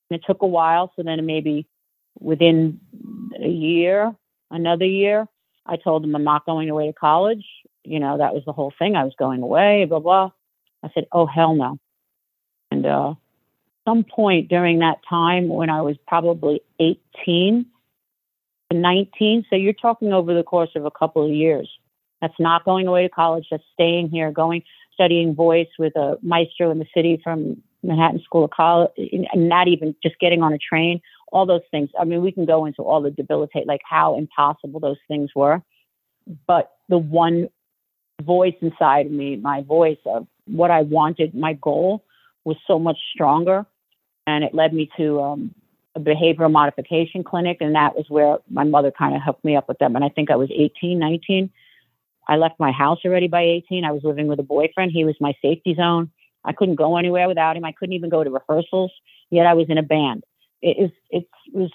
And 0.10 0.20
it 0.20 0.26
took 0.28 0.42
a 0.42 0.48
while. 0.48 0.92
So 0.98 1.04
then 1.04 1.26
maybe 1.26 1.68
within 2.20 2.82
a 3.42 3.48
year, 3.48 4.14
another 4.52 4.86
year, 4.86 5.26
I 5.68 5.78
told 5.78 6.04
him 6.04 6.16
I'm 6.16 6.24
not 6.24 6.46
going 6.46 6.70
away 6.70 6.88
to 6.88 6.94
college. 6.94 7.46
You 7.84 8.00
know, 8.00 8.18
that 8.18 8.34
was 8.34 8.44
the 8.46 8.54
whole 8.54 8.74
thing. 8.78 8.96
I 8.96 9.04
was 9.04 9.14
going 9.18 9.42
away, 9.42 9.86
blah, 9.86 10.00
blah. 10.00 10.32
I 10.84 10.90
said, 10.94 11.06
oh, 11.12 11.26
hell 11.26 11.56
no. 11.56 11.78
And 12.72 12.86
uh, 12.86 13.14
some 13.86 14.04
point 14.04 14.50
during 14.50 14.80
that 14.80 14.98
time 15.10 15.48
when 15.48 15.70
I 15.70 15.82
was 15.82 15.96
probably 16.08 16.62
18 16.80 17.66
to 18.72 18.78
19, 18.78 19.46
so 19.50 19.56
you're 19.56 19.74
talking 19.74 20.12
over 20.12 20.34
the 20.34 20.44
course 20.44 20.72
of 20.76 20.86
a 20.86 20.92
couple 20.92 21.26
of 21.26 21.32
years. 21.32 21.70
That's 22.22 22.40
not 22.40 22.66
going 22.66 22.88
away 22.88 23.04
to 23.04 23.10
college, 23.10 23.48
that's 23.50 23.64
staying 23.74 24.10
here, 24.10 24.32
going, 24.32 24.64
studying 24.94 25.36
voice 25.36 25.68
with 25.78 25.96
a 25.96 26.18
maestro 26.22 26.72
in 26.72 26.80
the 26.80 26.88
city 26.94 27.22
from 27.24 27.62
Manhattan 27.84 28.22
School 28.24 28.44
of 28.44 28.52
College, 28.52 28.92
and 28.98 29.48
not 29.48 29.68
even 29.68 29.96
just 30.04 30.20
getting 30.20 30.42
on 30.42 30.52
a 30.52 30.58
train 30.58 31.02
all 31.32 31.46
those 31.46 31.62
things. 31.72 31.90
I 32.00 32.06
mean, 32.06 32.22
we 32.22 32.32
can 32.32 32.46
go 32.46 32.66
into 32.66 32.82
all 32.82 33.02
the 33.02 33.12
debilitate, 33.12 33.68
like 33.68 33.82
how 33.84 34.18
impossible 34.18 34.80
those 34.80 34.98
things 35.08 35.32
were. 35.36 35.62
But 36.46 36.72
the 36.90 36.98
one 36.98 37.50
voice 38.22 38.56
inside 38.62 39.08
of 39.08 39.12
me, 39.12 39.36
my 39.36 39.62
voice 39.62 40.00
of 40.06 40.28
what 40.46 40.72
I 40.72 40.82
wanted, 40.82 41.36
my 41.36 41.54
goal 41.54 42.04
was 42.44 42.58
so 42.66 42.80
much 42.80 42.98
stronger. 43.14 43.66
And 44.26 44.44
it 44.44 44.54
led 44.54 44.74
me 44.74 44.90
to 44.98 45.22
um, 45.22 45.56
a 45.96 46.00
behavioral 46.00 46.52
modification 46.52 47.24
clinic. 47.24 47.58
And 47.62 47.76
that 47.76 47.96
was 47.96 48.06
where 48.10 48.38
my 48.50 48.64
mother 48.64 48.92
kind 48.92 49.16
of 49.16 49.22
hooked 49.22 49.44
me 49.46 49.56
up 49.56 49.68
with 49.68 49.80
them. 49.80 49.96
And 49.96 50.04
I 50.04 50.10
think 50.10 50.32
I 50.32 50.36
was 50.36 50.50
18, 50.52 51.00
19. 51.00 51.50
I 52.30 52.36
left 52.36 52.60
my 52.60 52.72
house 52.72 53.00
already 53.06 53.28
by 53.28 53.42
18. 53.42 53.86
I 53.86 53.92
was 53.92 54.04
living 54.04 54.28
with 54.28 54.40
a 54.40 54.44
boyfriend. 54.44 54.92
He 54.92 55.06
was 55.06 55.16
my 55.22 55.34
safety 55.42 55.76
zone. 55.76 56.12
I 56.44 56.54
couldn't 56.54 56.76
go 56.76 56.98
anywhere 56.98 57.28
without 57.28 57.56
him. 57.56 57.66
I 57.66 57.72
couldn't 57.72 57.94
even 57.94 58.10
go 58.10 58.24
to 58.24 58.30
rehearsals. 58.30 58.92
Yet 59.30 59.46
I 59.46 59.54
was 59.54 59.70
in 59.70 59.78
a 59.78 59.84
band 59.84 60.24
it 60.62 60.78
is 60.78 60.92
it 61.10 61.28
was 61.54 61.72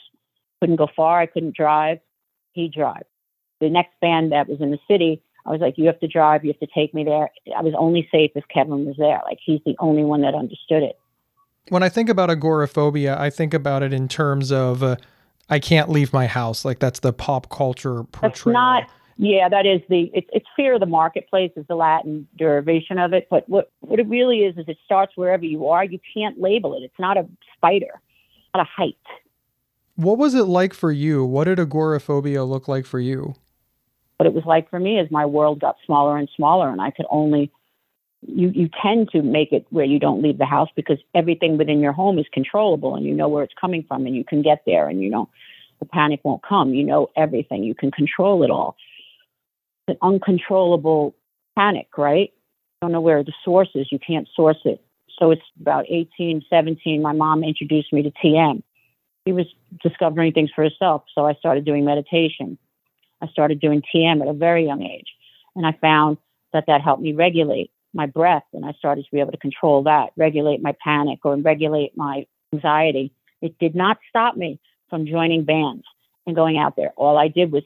couldn't 0.61 0.77
go 0.77 0.89
far. 0.95 1.21
I 1.21 1.27
couldn't 1.27 1.57
drive. 1.57 1.99
He 2.53 2.69
drive. 2.69 3.05
The 3.61 3.69
next 3.69 3.93
band 4.01 4.33
that 4.33 4.49
was 4.49 4.61
in 4.61 4.71
the 4.71 4.79
city, 4.89 5.23
I 5.45 5.51
was 5.51 5.61
like, 5.61 5.75
you 5.77 5.87
have 5.87 5.99
to 6.01 6.09
drive. 6.09 6.45
You 6.45 6.53
have 6.53 6.61
to 6.61 6.73
take 6.73 6.95
me 6.95 7.05
there. 7.05 7.31
I 7.57 7.62
was 7.62 7.75
only 7.77 8.09
safe 8.12 8.33
if 8.35 8.45
Kevin 8.53 8.87
was 8.87 8.97
there. 8.97 9.21
Like 9.25 9.39
he's 9.45 9.61
the 9.67 9.75
only 9.79 10.05
one 10.05 10.23
that 10.23 10.35
understood 10.35 10.83
it. 10.83 10.99
When 11.69 11.83
I 11.83 11.89
think 11.89 12.09
about 12.09 12.31
agoraphobia, 12.31 13.19
I 13.19 13.31
think 13.31 13.55
about 13.55 13.83
it 13.83 13.93
in 13.93 14.09
terms 14.09 14.53
of 14.53 14.83
uh, 14.83 14.97
I 15.49 15.59
can't 15.59 15.89
leave 15.91 16.12
my 16.12 16.27
house. 16.27 16.65
Like 16.65 16.79
that's 16.79 17.01
the 17.01 17.12
pop 17.12 17.51
culture 17.51 18.05
portrayal. 18.05 18.33
That's 18.33 18.47
not. 18.47 18.85
Yeah, 19.17 19.49
that 19.49 19.67
is 19.67 19.81
the. 19.89 20.11
It's, 20.15 20.29
it's 20.33 20.47
fear 20.57 20.75
of 20.75 20.81
the 20.81 20.87
marketplace 20.87 21.53
is 21.57 21.67
the 21.69 21.75
Latin 21.75 22.27
derivation 22.37 22.99
of 22.99 23.12
it. 23.12 23.29
But 23.31 23.49
what 23.49 23.71
what 23.81 24.01
it 24.01 24.09
really 24.09 24.41
is 24.41 24.57
is 24.59 24.65
it 24.69 24.79
starts 24.85 25.17
wherever 25.17 25.45
you 25.45 25.69
are. 25.69 25.85
You 25.85 25.99
can't 26.15 26.41
label 26.41 26.75
it. 26.75 26.83
It's 26.83 26.99
not 26.99 27.17
a 27.17 27.27
spider 27.57 28.01
of 28.61 28.66
height. 28.66 28.97
What 29.97 30.18
was 30.18 30.35
it 30.35 30.44
like 30.44 30.75
for 30.75 30.90
you? 30.90 31.25
What 31.25 31.44
did 31.44 31.59
agoraphobia 31.59 32.44
look 32.44 32.68
like 32.68 32.87
for 32.87 33.00
you? 33.00 33.35
What 34.16 34.26
it 34.26 34.35
was 34.35 34.44
like 34.44 34.71
for 34.71 34.78
me 34.78 34.99
is 34.99 35.11
my 35.11 35.26
world 35.26 35.61
got 35.61 35.76
smaller 35.85 36.16
and 36.16 36.28
smaller, 36.37 36.71
and 36.71 36.80
I 36.80 36.90
could 36.90 37.06
only 37.11 37.50
you 38.26 38.50
you 38.54 38.68
tend 38.80 39.11
to 39.11 39.23
make 39.23 39.52
it 39.52 39.66
where 39.71 39.85
you 39.85 39.99
don't 39.99 40.23
leave 40.23 40.38
the 40.38 40.47
house 40.47 40.68
because 40.76 40.99
everything 41.14 41.59
within 41.59 41.80
your 41.80 41.92
home 41.92 42.18
is 42.18 42.26
controllable 42.32 42.94
and 42.94 43.04
you 43.04 43.14
know 43.14 43.28
where 43.28 43.42
it's 43.42 43.54
coming 43.61 43.85
from 43.87 44.06
and 44.06 44.14
you 44.14 44.25
can 44.25 44.42
get 44.42 44.62
there 44.64 44.88
and 44.88 45.02
you 45.02 45.11
know 45.11 45.28
the 45.80 45.87
panic 45.87 46.21
won't 46.23 46.42
come. 46.42 46.73
You 46.73 46.85
know 46.85 47.09
everything. 47.16 47.64
You 47.64 47.75
can 47.75 47.90
control 47.90 48.44
it 48.44 48.50
all. 48.50 48.76
It's 49.88 49.97
an 50.00 50.09
uncontrollable 50.09 51.16
panic, 51.56 51.88
right? 51.99 52.32
You 52.32 52.78
don't 52.82 52.92
know 52.92 53.00
where 53.00 53.25
the 53.25 53.32
source 53.44 53.71
is. 53.75 53.88
You 53.90 53.99
can't 53.99 54.28
source 54.37 54.61
it. 54.64 54.80
So 55.23 55.31
it's 55.31 55.43
about 55.61 55.85
18, 55.88 56.43
17. 56.50 57.00
My 57.00 57.12
mom 57.12 57.45
introduced 57.45 57.93
me 57.93 58.02
to 58.02 58.11
TM. 58.11 58.61
She 59.25 59.33
was 59.33 59.47
discovering 59.81 60.33
things 60.33 60.50
for 60.52 60.64
herself. 60.64 61.05
So 61.14 61.25
I 61.25 61.35
started 61.35 61.64
doing 61.64 61.85
meditation. 61.85 62.59
I 63.21 63.29
started 63.29 63.61
doing 63.61 63.85
TM 63.95 64.21
at 64.21 64.26
a 64.26 64.33
very 64.33 64.67
young 64.67 64.83
age. 64.83 65.07
And 65.55 65.64
I 65.64 65.79
found 65.81 66.19
that 66.52 66.64
that 66.67 66.81
helped 66.81 67.02
me 67.02 67.12
regulate 67.12 67.71
my 67.95 68.07
breath. 68.07 68.43
And 68.52 68.67
I 68.67 68.73
started 68.73 69.05
to 69.05 69.11
be 69.12 69.21
able 69.21 69.31
to 69.31 69.38
control 69.38 69.85
that, 69.85 70.11
regulate 70.17 70.61
my 70.61 70.75
panic 70.83 71.21
or 71.25 71.37
regulate 71.37 71.97
my 71.97 72.26
anxiety. 72.52 73.12
It 73.41 73.57
did 73.61 73.76
not 73.76 73.99
stop 74.09 74.37
me 74.37 74.59
from 74.91 75.07
joining 75.07 75.45
bands 75.45 75.85
and 76.26 76.35
going 76.35 76.59
out 76.59 76.75
there. 76.75 76.93
All 76.97 77.17
I 77.17 77.29
did 77.29 77.52
was 77.52 77.62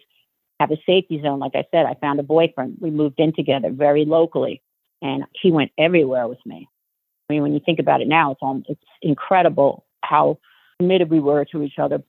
have 0.60 0.70
a 0.72 0.76
safety 0.84 1.22
zone. 1.22 1.38
Like 1.38 1.54
I 1.54 1.64
said, 1.70 1.86
I 1.86 1.94
found 1.94 2.20
a 2.20 2.22
boyfriend. 2.22 2.76
We 2.82 2.90
moved 2.90 3.18
in 3.18 3.32
together 3.32 3.70
very 3.70 4.04
locally, 4.04 4.60
and 5.00 5.24
he 5.40 5.50
went 5.50 5.72
everywhere 5.78 6.28
with 6.28 6.44
me. 6.44 6.68
I 7.28 7.32
mean, 7.32 7.42
when 7.42 7.52
you 7.52 7.60
think 7.64 7.78
about 7.78 8.00
it 8.00 8.08
now, 8.08 8.32
it's 8.32 8.40
all, 8.42 8.62
it's 8.68 8.80
incredible 9.02 9.84
how 10.02 10.38
committed 10.78 11.10
we 11.10 11.20
were 11.20 11.44
to 11.46 11.62
each 11.62 11.78
other. 11.78 12.02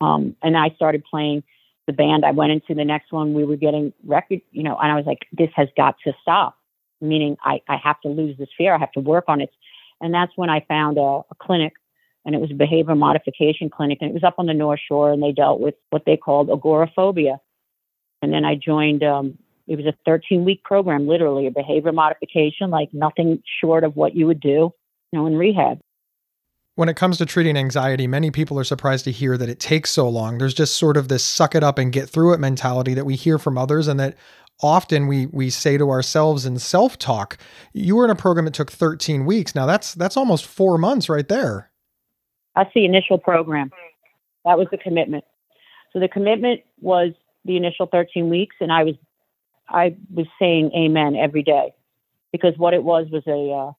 Um, 0.00 0.36
and 0.42 0.56
I 0.56 0.70
started 0.76 1.04
playing 1.04 1.42
the 1.86 1.92
band. 1.92 2.24
I 2.24 2.30
went 2.30 2.52
into 2.52 2.74
the 2.74 2.84
next 2.84 3.12
one. 3.12 3.34
We 3.34 3.44
were 3.44 3.56
getting 3.56 3.92
record, 4.04 4.40
you 4.52 4.62
know, 4.62 4.76
and 4.78 4.90
I 4.90 4.96
was 4.96 5.04
like, 5.06 5.26
this 5.32 5.50
has 5.56 5.68
got 5.76 5.96
to 6.04 6.12
stop. 6.22 6.56
Meaning, 7.02 7.38
I 7.42 7.62
I 7.66 7.76
have 7.82 7.98
to 8.02 8.08
lose 8.08 8.36
this 8.36 8.50
fear. 8.58 8.74
I 8.74 8.78
have 8.78 8.92
to 8.92 9.00
work 9.00 9.24
on 9.28 9.40
it. 9.40 9.50
And 10.02 10.12
that's 10.12 10.32
when 10.36 10.50
I 10.50 10.60
found 10.68 10.98
a, 10.98 11.00
a 11.00 11.34
clinic 11.38 11.72
and 12.24 12.34
it 12.34 12.40
was 12.40 12.50
a 12.50 12.54
behavior 12.54 12.94
modification 12.94 13.70
clinic 13.70 13.98
and 14.00 14.10
it 14.10 14.14
was 14.14 14.24
up 14.24 14.34
on 14.38 14.46
the 14.46 14.54
north 14.54 14.80
shore 14.86 15.12
and 15.12 15.22
they 15.22 15.32
dealt 15.32 15.60
with 15.60 15.74
what 15.90 16.04
they 16.04 16.16
called 16.16 16.50
agoraphobia 16.50 17.40
and 18.22 18.32
then 18.32 18.44
i 18.44 18.54
joined 18.54 19.02
um, 19.02 19.38
it 19.70 19.76
was 19.76 19.86
a 19.86 19.94
13 20.04 20.44
week 20.44 20.62
program 20.64 21.06
literally 21.06 21.46
a 21.46 21.50
behavior 21.50 21.92
modification 21.92 22.70
like 22.70 22.92
nothing 22.92 23.42
short 23.60 23.84
of 23.84 23.96
what 23.96 24.14
you 24.14 24.26
would 24.26 24.40
do 24.40 24.72
you 25.12 25.18
know 25.18 25.26
in 25.26 25.36
rehab 25.36 25.78
when 26.76 26.88
it 26.88 26.96
comes 26.96 27.18
to 27.18 27.26
treating 27.26 27.58
anxiety, 27.58 28.06
many 28.06 28.30
people 28.30 28.58
are 28.58 28.64
surprised 28.64 29.04
to 29.04 29.10
hear 29.10 29.36
that 29.36 29.50
it 29.50 29.60
takes 29.60 29.90
so 29.90 30.08
long. 30.08 30.38
There's 30.38 30.54
just 30.54 30.76
sort 30.76 30.96
of 30.96 31.08
this 31.08 31.22
suck 31.22 31.54
it 31.54 31.62
up 31.62 31.76
and 31.76 31.92
get 31.92 32.08
through 32.08 32.32
it 32.32 32.40
mentality 32.40 32.94
that 32.94 33.04
we 33.04 33.16
hear 33.16 33.38
from 33.38 33.58
others 33.58 33.86
and 33.86 34.00
that 34.00 34.16
often 34.62 35.06
we 35.06 35.26
we 35.26 35.50
say 35.50 35.76
to 35.76 35.90
ourselves 35.90 36.46
in 36.46 36.58
self-talk. 36.58 37.38
You 37.72 37.96
were 37.96 38.04
in 38.04 38.10
a 38.10 38.14
program 38.14 38.44
that 38.46 38.54
took 38.54 38.70
13 38.70 39.26
weeks. 39.26 39.54
Now 39.54 39.66
that's 39.66 39.94
that's 39.94 40.16
almost 40.16 40.46
4 40.46 40.78
months 40.78 41.08
right 41.08 41.28
there. 41.28 41.70
That's 42.56 42.70
the 42.74 42.84
initial 42.84 43.18
program. 43.18 43.70
That 44.44 44.58
was 44.58 44.68
the 44.70 44.78
commitment. 44.78 45.24
So 45.92 46.00
the 46.00 46.08
commitment 46.08 46.62
was 46.80 47.12
the 47.44 47.56
initial 47.56 47.86
13 47.86 48.28
weeks, 48.28 48.56
and 48.60 48.72
I 48.72 48.84
was 48.84 48.94
I 49.70 49.96
was 50.12 50.26
saying 50.38 50.72
amen 50.76 51.16
every 51.16 51.42
day 51.42 51.72
because 52.32 52.54
what 52.56 52.74
it 52.74 52.84
was 52.84 53.06
was 53.10 53.22
a 53.26 53.74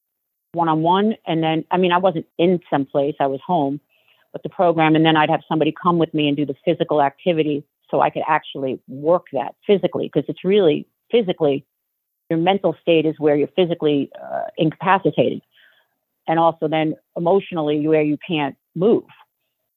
one 0.54 0.68
on 0.68 0.82
one, 0.82 1.16
and 1.26 1.42
then 1.44 1.66
I 1.72 1.78
mean 1.78 1.92
I 1.92 1.98
wasn't 1.98 2.26
in 2.38 2.60
some 2.70 2.86
place, 2.86 3.16
I 3.20 3.28
was 3.28 3.40
home, 3.46 3.80
but 4.32 4.44
the 4.44 4.50
program, 4.50 4.96
and 4.96 5.06
then 5.06 5.18
I'd 5.18 5.30
have 5.30 5.42
somebody 5.48 5.74
come 5.82 5.98
with 5.98 6.14
me 6.14 6.28
and 6.28 6.36
do 6.36 6.46
the 6.46 6.56
physical 6.66 7.02
activity 7.02 7.64
so 7.90 8.02
I 8.02 8.10
could 8.10 8.24
actually 8.28 8.80
work 8.88 9.26
that 9.34 9.56
physically 9.68 10.10
because 10.12 10.28
it's 10.30 10.44
really 10.44 10.88
physically 11.12 11.66
your 12.30 12.40
mental 12.40 12.74
state 12.82 13.06
is 13.06 13.16
where 13.20 13.36
you're 13.36 13.50
physically 13.50 14.10
uh, 14.24 14.44
incapacitated 14.58 15.42
and 16.28 16.40
also 16.40 16.70
then 16.70 16.96
emotionally 17.18 17.86
where 17.86 18.02
you 18.02 18.18
can't 18.26 18.56
move. 18.74 19.04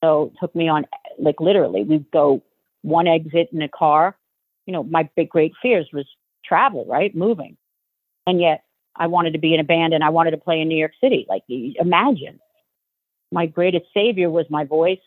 So 0.03 0.27
it 0.27 0.39
took 0.41 0.55
me 0.55 0.69
on, 0.69 0.87
like 1.19 1.41
literally, 1.41 1.83
we'd 1.83 2.09
go 2.13 2.43
one 2.83 3.09
exit 3.09 3.49
in 3.53 3.61
a 3.61 3.69
car. 3.69 4.17
You 4.67 4.73
know, 4.73 4.83
my 4.83 5.09
big 5.17 5.29
great 5.29 5.53
fears 5.61 5.89
was 5.93 6.07
travel, 6.45 6.85
right? 6.89 7.15
Moving. 7.15 7.57
And 8.27 8.41
yet 8.41 8.65
I 8.97 9.07
wanted 9.07 9.33
to 9.33 9.39
be 9.39 9.55
in 9.55 9.61
a 9.61 9.65
band 9.65 9.93
and 9.93 10.05
I 10.05 10.11
wanted 10.11 10.33
to 10.33 10.37
play 10.37 10.61
in 10.61 10.69
New 10.69 10.79
York 10.79 10.93
City. 11.03 11.27
Like, 11.29 11.43
imagine. 11.49 12.41
My 13.33 13.47
greatest 13.47 13.87
savior 13.93 14.31
was 14.31 14.47
my 14.49 14.65
voice 14.65 15.01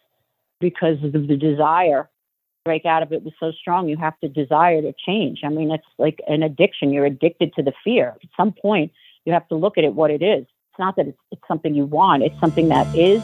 because 0.59 0.97
of 1.03 1.13
the 1.13 1.37
desire 1.37 2.03
to 2.03 2.09
break 2.65 2.85
out 2.85 3.03
of 3.03 3.13
it 3.13 3.23
was 3.23 3.33
so 3.39 3.51
strong. 3.51 3.87
You 3.87 3.97
have 3.97 4.19
to 4.19 4.27
desire 4.27 4.81
to 4.81 4.93
change. 5.05 5.39
I 5.45 5.49
mean, 5.49 5.71
it's 5.71 5.85
like 5.97 6.19
an 6.27 6.43
addiction. 6.43 6.91
You're 6.91 7.05
addicted 7.05 7.53
to 7.53 7.63
the 7.63 7.73
fear. 7.83 8.15
At 8.21 8.29
some 8.35 8.51
point, 8.51 8.91
you 9.25 9.33
have 9.33 9.47
to 9.49 9.55
look 9.55 9.77
at 9.77 9.83
it 9.83 9.93
what 9.93 10.11
it 10.11 10.21
is. 10.21 10.41
It's 10.41 10.79
not 10.79 10.95
that 10.97 11.07
it's, 11.07 11.19
it's 11.31 11.41
something 11.47 11.73
you 11.73 11.85
want, 11.85 12.23
it's 12.23 12.39
something 12.39 12.69
that 12.69 12.87
is. 12.95 13.23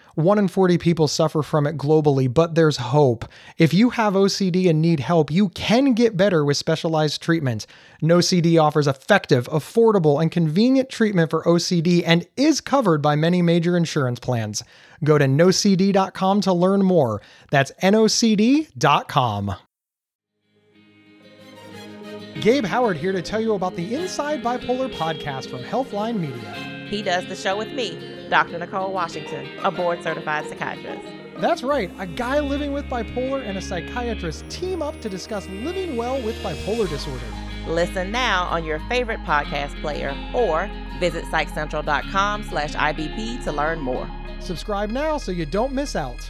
1 0.15 0.37
in 0.37 0.47
40 0.47 0.77
people 0.77 1.07
suffer 1.07 1.41
from 1.41 1.65
it 1.67 1.77
globally, 1.77 2.31
but 2.31 2.55
there's 2.55 2.77
hope. 2.77 3.25
If 3.57 3.73
you 3.73 3.91
have 3.91 4.13
OCD 4.13 4.69
and 4.69 4.81
need 4.81 4.99
help, 4.99 5.31
you 5.31 5.49
can 5.49 5.93
get 5.93 6.17
better 6.17 6.43
with 6.43 6.57
specialized 6.57 7.21
treatment. 7.21 7.65
NoCD 8.01 8.61
offers 8.61 8.87
effective, 8.87 9.47
affordable, 9.49 10.21
and 10.21 10.31
convenient 10.31 10.89
treatment 10.89 11.29
for 11.29 11.43
OCD 11.43 12.03
and 12.05 12.27
is 12.35 12.61
covered 12.61 13.01
by 13.01 13.15
many 13.15 13.41
major 13.41 13.77
insurance 13.77 14.19
plans. 14.19 14.63
Go 15.03 15.17
to 15.17 15.25
nocd.com 15.25 16.41
to 16.41 16.53
learn 16.53 16.83
more. 16.83 17.21
That's 17.49 17.71
nocd.com. 17.81 19.55
Gabe 22.39 22.65
Howard 22.65 22.97
here 22.97 23.11
to 23.11 23.21
tell 23.21 23.41
you 23.41 23.53
about 23.53 23.75
the 23.75 23.93
Inside 23.93 24.41
Bipolar 24.41 24.91
podcast 24.93 25.49
from 25.49 25.59
Healthline 25.59 26.17
Media. 26.17 26.80
He 26.91 27.01
does 27.01 27.25
the 27.27 27.37
show 27.37 27.57
with 27.57 27.71
me 27.71 28.27
Dr. 28.29 28.59
Nicole 28.59 28.91
Washington, 28.91 29.47
a 29.63 29.71
board 29.71 30.03
certified 30.03 30.47
psychiatrist. 30.49 31.07
That's 31.37 31.63
right, 31.63 31.89
a 31.97 32.05
guy 32.05 32.41
living 32.41 32.73
with 32.73 32.85
bipolar 32.87 33.47
and 33.47 33.57
a 33.57 33.61
psychiatrist 33.61 34.47
team 34.49 34.81
up 34.81 34.99
to 34.99 35.07
discuss 35.07 35.47
living 35.47 35.95
well 35.95 36.21
with 36.21 36.35
bipolar 36.43 36.89
disorder. 36.89 37.25
Listen 37.65 38.11
now 38.11 38.43
on 38.43 38.65
your 38.65 38.79
favorite 38.89 39.21
podcast 39.21 39.79
player 39.79 40.13
or 40.35 40.69
visit 40.99 41.23
psychcentral.com 41.25 42.43
slash 42.43 42.73
IBP 42.73 43.41
to 43.45 43.53
learn 43.53 43.79
more. 43.79 44.09
Subscribe 44.41 44.89
now 44.89 45.17
so 45.17 45.31
you 45.31 45.45
don't 45.45 45.71
miss 45.71 45.95
out. 45.95 46.29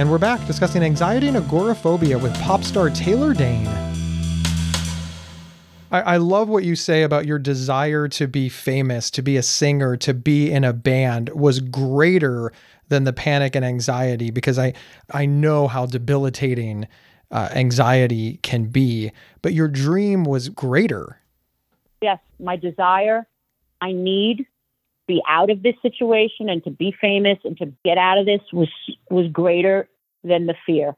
And 0.00 0.10
we're 0.10 0.16
back 0.16 0.46
discussing 0.46 0.82
anxiety 0.82 1.28
and 1.28 1.36
agoraphobia 1.36 2.16
with 2.16 2.34
pop 2.40 2.64
star 2.64 2.88
Taylor 2.88 3.34
Dayne. 3.34 3.66
I, 5.90 6.00
I, 6.00 6.16
love 6.16 6.48
what 6.48 6.64
you 6.64 6.74
say 6.74 7.02
about 7.02 7.26
your 7.26 7.38
desire 7.38 8.08
to 8.08 8.26
be 8.26 8.48
famous, 8.48 9.10
to 9.10 9.20
be 9.20 9.36
a 9.36 9.42
singer, 9.42 9.98
to 9.98 10.14
be 10.14 10.50
in 10.50 10.64
a 10.64 10.72
band 10.72 11.28
was 11.34 11.60
greater 11.60 12.50
than 12.88 13.04
the 13.04 13.12
panic 13.12 13.54
and 13.54 13.62
anxiety 13.62 14.30
because 14.30 14.58
I, 14.58 14.72
I 15.10 15.26
know 15.26 15.68
how 15.68 15.84
debilitating 15.84 16.88
uh, 17.30 17.50
anxiety 17.52 18.38
can 18.42 18.68
be, 18.68 19.12
but 19.42 19.52
your 19.52 19.68
dream 19.68 20.24
was 20.24 20.48
greater. 20.48 21.18
Yes, 22.00 22.20
my 22.38 22.56
desire, 22.56 23.26
I 23.82 23.92
need 23.92 24.46
be 25.10 25.20
out 25.28 25.50
of 25.50 25.62
this 25.62 25.74
situation 25.82 26.48
and 26.48 26.62
to 26.62 26.70
be 26.70 26.94
famous 27.00 27.38
and 27.44 27.56
to 27.58 27.66
get 27.84 27.98
out 27.98 28.16
of 28.16 28.26
this 28.26 28.40
was 28.52 28.68
was 29.10 29.26
greater 29.32 29.88
than 30.22 30.46
the 30.46 30.54
fear. 30.64 30.94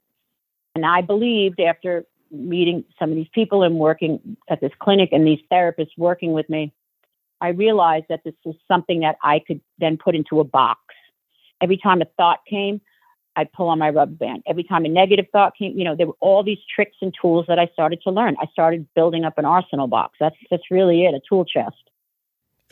And 0.74 0.84
I 0.84 1.00
believed 1.00 1.60
after 1.60 2.04
meeting 2.30 2.84
some 2.98 3.08
of 3.10 3.16
these 3.16 3.28
people 3.34 3.62
and 3.62 3.76
working 3.76 4.36
at 4.50 4.60
this 4.60 4.72
clinic 4.78 5.10
and 5.12 5.26
these 5.26 5.40
therapists 5.50 5.96
working 5.96 6.32
with 6.32 6.48
me, 6.50 6.72
I 7.40 7.48
realized 7.48 8.06
that 8.10 8.20
this 8.24 8.34
was 8.44 8.54
something 8.68 9.00
that 9.00 9.16
I 9.22 9.38
could 9.38 9.60
then 9.78 9.96
put 9.96 10.14
into 10.14 10.40
a 10.40 10.44
box. 10.44 10.80
Every 11.62 11.78
time 11.78 12.02
a 12.02 12.06
thought 12.18 12.40
came, 12.48 12.80
I'd 13.34 13.52
pull 13.52 13.68
on 13.68 13.78
my 13.78 13.88
rubber 13.88 14.12
band. 14.12 14.42
Every 14.46 14.64
time 14.64 14.84
a 14.84 14.88
negative 14.88 15.26
thought 15.32 15.54
came, 15.56 15.78
you 15.78 15.84
know, 15.84 15.96
there 15.96 16.06
were 16.06 16.20
all 16.20 16.42
these 16.42 16.58
tricks 16.74 16.96
and 17.00 17.14
tools 17.18 17.46
that 17.48 17.58
I 17.58 17.66
started 17.72 18.02
to 18.02 18.10
learn. 18.10 18.36
I 18.42 18.46
started 18.52 18.86
building 18.94 19.24
up 19.24 19.38
an 19.38 19.46
arsenal 19.46 19.86
box. 19.86 20.16
That's 20.20 20.36
that's 20.50 20.70
really 20.70 21.06
it, 21.06 21.14
a 21.14 21.20
tool 21.26 21.46
chest. 21.46 21.82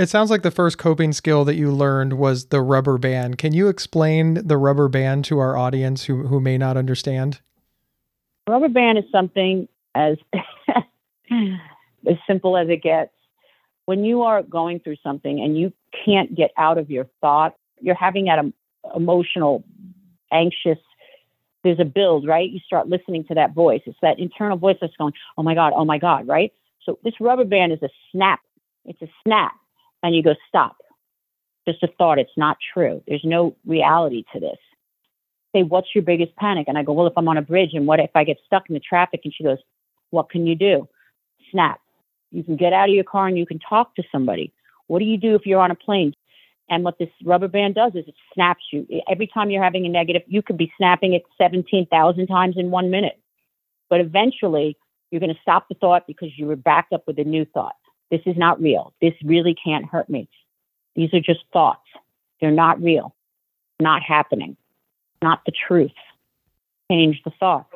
It 0.01 0.09
sounds 0.09 0.31
like 0.31 0.41
the 0.41 0.51
first 0.51 0.79
coping 0.79 1.13
skill 1.13 1.45
that 1.45 1.57
you 1.57 1.71
learned 1.71 2.15
was 2.15 2.47
the 2.47 2.63
rubber 2.63 2.97
band. 2.97 3.37
Can 3.37 3.53
you 3.53 3.69
explain 3.69 4.33
the 4.47 4.57
rubber 4.57 4.89
band 4.89 5.27
to 5.27 5.39
our 5.41 5.59
audience 5.59 6.05
who, 6.05 6.27
who 6.27 6.41
may 6.41 6.57
not 6.57 6.79
understand? 6.79 7.43
Rubber 8.49 8.71
band 8.71 8.97
is 8.97 9.05
something 9.13 9.69
as 9.95 10.17
as 11.31 12.17
simple 12.27 12.57
as 12.57 12.71
it 12.71 12.83
gets. 12.83 13.13
When 13.85 14.03
you 14.03 14.23
are 14.23 14.43
going 14.43 14.81
through 14.81 14.97
something 15.03 15.39
and 15.39 15.59
you 15.59 15.71
can't 16.07 16.35
get 16.35 16.53
out 16.57 16.79
of 16.79 16.91
your 16.91 17.07
thought, 17.21 17.55
you're 17.79 17.95
having 17.95 18.25
that 18.25 18.39
emotional, 18.97 19.65
anxious. 20.33 20.79
There's 21.63 21.79
a 21.79 21.85
build, 21.85 22.27
right? 22.27 22.49
You 22.49 22.61
start 22.61 22.89
listening 22.89 23.27
to 23.29 23.35
that 23.35 23.53
voice. 23.53 23.83
It's 23.85 23.99
that 24.01 24.19
internal 24.19 24.57
voice 24.57 24.79
that's 24.81 24.97
going, 24.97 25.13
"Oh 25.37 25.43
my 25.43 25.55
god, 25.55 25.75
oh 25.77 25.85
my 25.85 25.99
god," 25.99 26.27
right? 26.27 26.55
So 26.87 26.99
this 27.05 27.21
rubber 27.21 27.45
band 27.45 27.75
is 27.75 27.83
a 27.83 27.91
snap. 28.11 28.41
It's 28.87 29.03
a 29.03 29.09
snap 29.23 29.53
and 30.03 30.15
you 30.15 30.23
go, 30.23 30.35
stop. 30.49 30.77
Just 31.69 31.83
a 31.83 31.89
thought. 31.99 32.19
It's 32.19 32.31
not 32.37 32.57
true. 32.73 33.03
There's 33.07 33.25
no 33.25 33.57
reality 33.67 34.25
to 34.33 34.41
this. 34.41 34.59
Say, 35.55 35.63
what's 35.63 35.89
your 35.95 36.03
biggest 36.03 36.35
panic? 36.37 36.67
And 36.69 36.79
I 36.79 36.83
go, 36.83 36.93
well, 36.93 37.07
if 37.07 37.13
I'm 37.17 37.29
on 37.29 37.37
a 37.37 37.43
bridge 37.43 37.71
and 37.75 37.87
what 37.87 38.01
if 38.01 38.11
I 38.15 38.25
get 38.25 38.39
stuck 38.47 38.69
in 38.69 38.75
the 38.75 38.81
traffic? 38.81 39.21
And 39.25 39.35
she 39.35 39.45
goes, 39.45 39.59
what 40.11 40.31
can 40.31 40.47
you 40.47 40.55
do? 40.55 40.89
Snap. 41.51 41.81
You 42.31 42.45
can 42.45 42.57
get 42.57 42.73
out 42.73 42.89
of 42.89 42.95
your 42.95 43.05
car 43.05 43.27
and 43.27 43.37
you 43.37 43.47
can 43.47 43.59
talk 43.59 43.95
to 43.97 44.03
somebody. 44.13 44.53
What 44.87 45.01
do 45.01 45.05
you 45.05 45.19
do 45.19 45.35
if 45.35 45.47
you're 45.47 45.61
on 45.61 45.71
a 45.71 45.75
plane? 45.75 46.15
And 46.69 46.85
what 46.85 46.99
this 46.99 47.09
rubber 47.25 47.49
band 47.49 47.75
does 47.75 47.93
is 47.97 48.07
it 48.07 48.15
snaps 48.33 48.63
you. 48.73 48.87
Every 49.11 49.27
time 49.27 49.51
you're 49.51 49.63
having 49.63 49.87
a 49.87 49.89
negative, 49.89 50.23
you 50.29 50.41
could 50.41 50.57
be 50.57 50.73
snapping 50.79 51.15
it 51.15 51.25
17,000 51.37 52.27
times 52.29 52.57
in 52.57 52.71
one 52.71 52.91
minute. 52.91 53.21
But 53.89 54.01
eventually, 54.01 54.77
you're 55.11 55.21
going 55.21 55.35
to 55.35 55.41
stop 55.43 55.69
the 55.69 55.75
thought 55.75 56.07
because 56.07 56.31
you 56.37 56.47
were 56.47 56.55
backed 56.55 56.93
up 56.93 57.09
with 57.09 57.19
a 57.19 57.25
new 57.25 57.45
thought. 57.45 57.75
This 58.11 58.21
is 58.27 58.37
not 58.37 58.61
real. 58.61 58.93
This 59.01 59.15
really 59.25 59.55
can't 59.55 59.85
hurt 59.85 60.09
me. 60.11 60.29
These 60.97 61.15
are 61.15 61.21
just 61.21 61.41
thoughts. 61.53 61.87
They're 62.41 62.51
not 62.51 62.83
real, 62.83 63.15
not 63.81 64.03
happening, 64.03 64.57
not 65.23 65.41
the 65.47 65.53
truth. 65.53 65.93
Change 66.91 67.21
the 67.25 67.31
thought. 67.39 67.67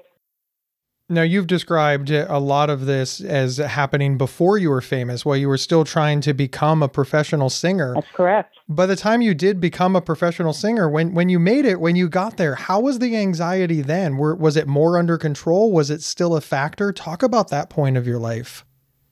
Now, 1.11 1.21
you've 1.21 1.47
described 1.47 2.11
a 2.11 2.39
lot 2.39 2.71
of 2.71 2.87
this 2.87 3.21
as 3.21 3.59
happening 3.59 4.17
before 4.17 4.57
you 4.57 4.71
were 4.71 4.81
famous, 4.81 5.23
while 5.23 5.37
you 5.37 5.49
were 5.49 5.59
still 5.59 5.85
trying 5.85 6.23
to 6.23 6.33
become 6.33 6.83
a 6.83 6.89
professional 6.89 7.51
singer. 7.51 7.93
That's 7.95 8.07
correct. 8.15 8.57
By 8.71 8.87
the 8.87 8.97
time 8.97 9.21
you 9.21 9.35
did 9.35 9.61
become 9.61 9.95
a 9.95 10.01
professional 10.01 10.55
singer, 10.55 10.89
when 10.89 11.13
when 11.13 11.29
you 11.29 11.39
made 11.39 11.67
it, 11.67 11.79
when 11.79 11.95
you 11.95 12.09
got 12.09 12.39
there, 12.39 12.55
how 12.55 12.81
was 12.81 13.01
the 13.01 13.15
anxiety 13.17 13.83
then? 13.83 14.17
Were, 14.17 14.35
was 14.35 14.57
it 14.57 14.67
more 14.67 14.97
under 14.97 15.19
control? 15.19 15.71
Was 15.71 15.91
it 15.91 16.03
still 16.03 16.35
a 16.35 16.41
factor? 16.41 16.91
Talk 16.91 17.23
about 17.23 17.49
that 17.51 17.69
point 17.69 17.99
of 17.99 18.07
your 18.07 18.19
life. 18.19 18.65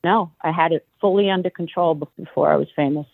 No, 0.04 0.32
I 0.42 0.50
had 0.50 0.72
it 0.72 0.86
fully 1.00 1.30
under 1.30 1.50
control 1.50 1.94
before 1.94 2.52
I 2.52 2.56
was 2.56 2.68
famous. 2.74 3.06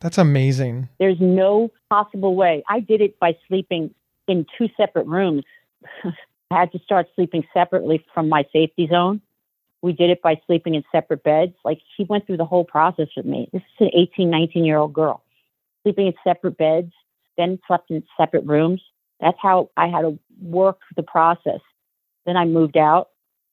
That's 0.00 0.18
amazing. 0.18 0.88
There's 0.98 1.20
no 1.20 1.70
possible 1.88 2.34
way. 2.34 2.62
I 2.68 2.80
did 2.80 3.00
it 3.00 3.18
by 3.18 3.36
sleeping 3.48 3.94
in 4.28 4.46
two 4.58 4.68
separate 4.76 5.06
rooms. 5.06 5.44
I 6.04 6.60
had 6.60 6.72
to 6.72 6.78
start 6.80 7.06
sleeping 7.14 7.44
separately 7.54 8.04
from 8.12 8.28
my 8.28 8.44
safety 8.52 8.86
zone. 8.90 9.20
We 9.82 9.92
did 9.92 10.10
it 10.10 10.20
by 10.22 10.40
sleeping 10.46 10.74
in 10.74 10.84
separate 10.92 11.22
beds. 11.22 11.54
Like 11.64 11.80
he 11.96 12.04
went 12.04 12.26
through 12.26 12.36
the 12.36 12.44
whole 12.44 12.64
process 12.64 13.08
with 13.16 13.26
me. 13.26 13.48
This 13.52 13.62
is 13.80 13.86
an 13.86 13.90
18, 13.94 14.30
19 14.30 14.64
year 14.64 14.76
old 14.76 14.92
girl 14.92 15.22
sleeping 15.86 16.08
in 16.08 16.14
separate 16.24 16.58
beds, 16.58 16.92
then 17.36 17.60
slept 17.68 17.90
in 17.92 18.02
separate 18.16 18.44
rooms. 18.44 18.82
That's 19.20 19.38
how 19.40 19.70
I 19.76 19.86
had 19.86 20.00
to 20.02 20.18
work 20.42 20.80
the 20.96 21.04
process. 21.04 21.60
Then 22.26 22.36
I 22.36 22.44
moved 22.44 22.76
out. 22.76 23.10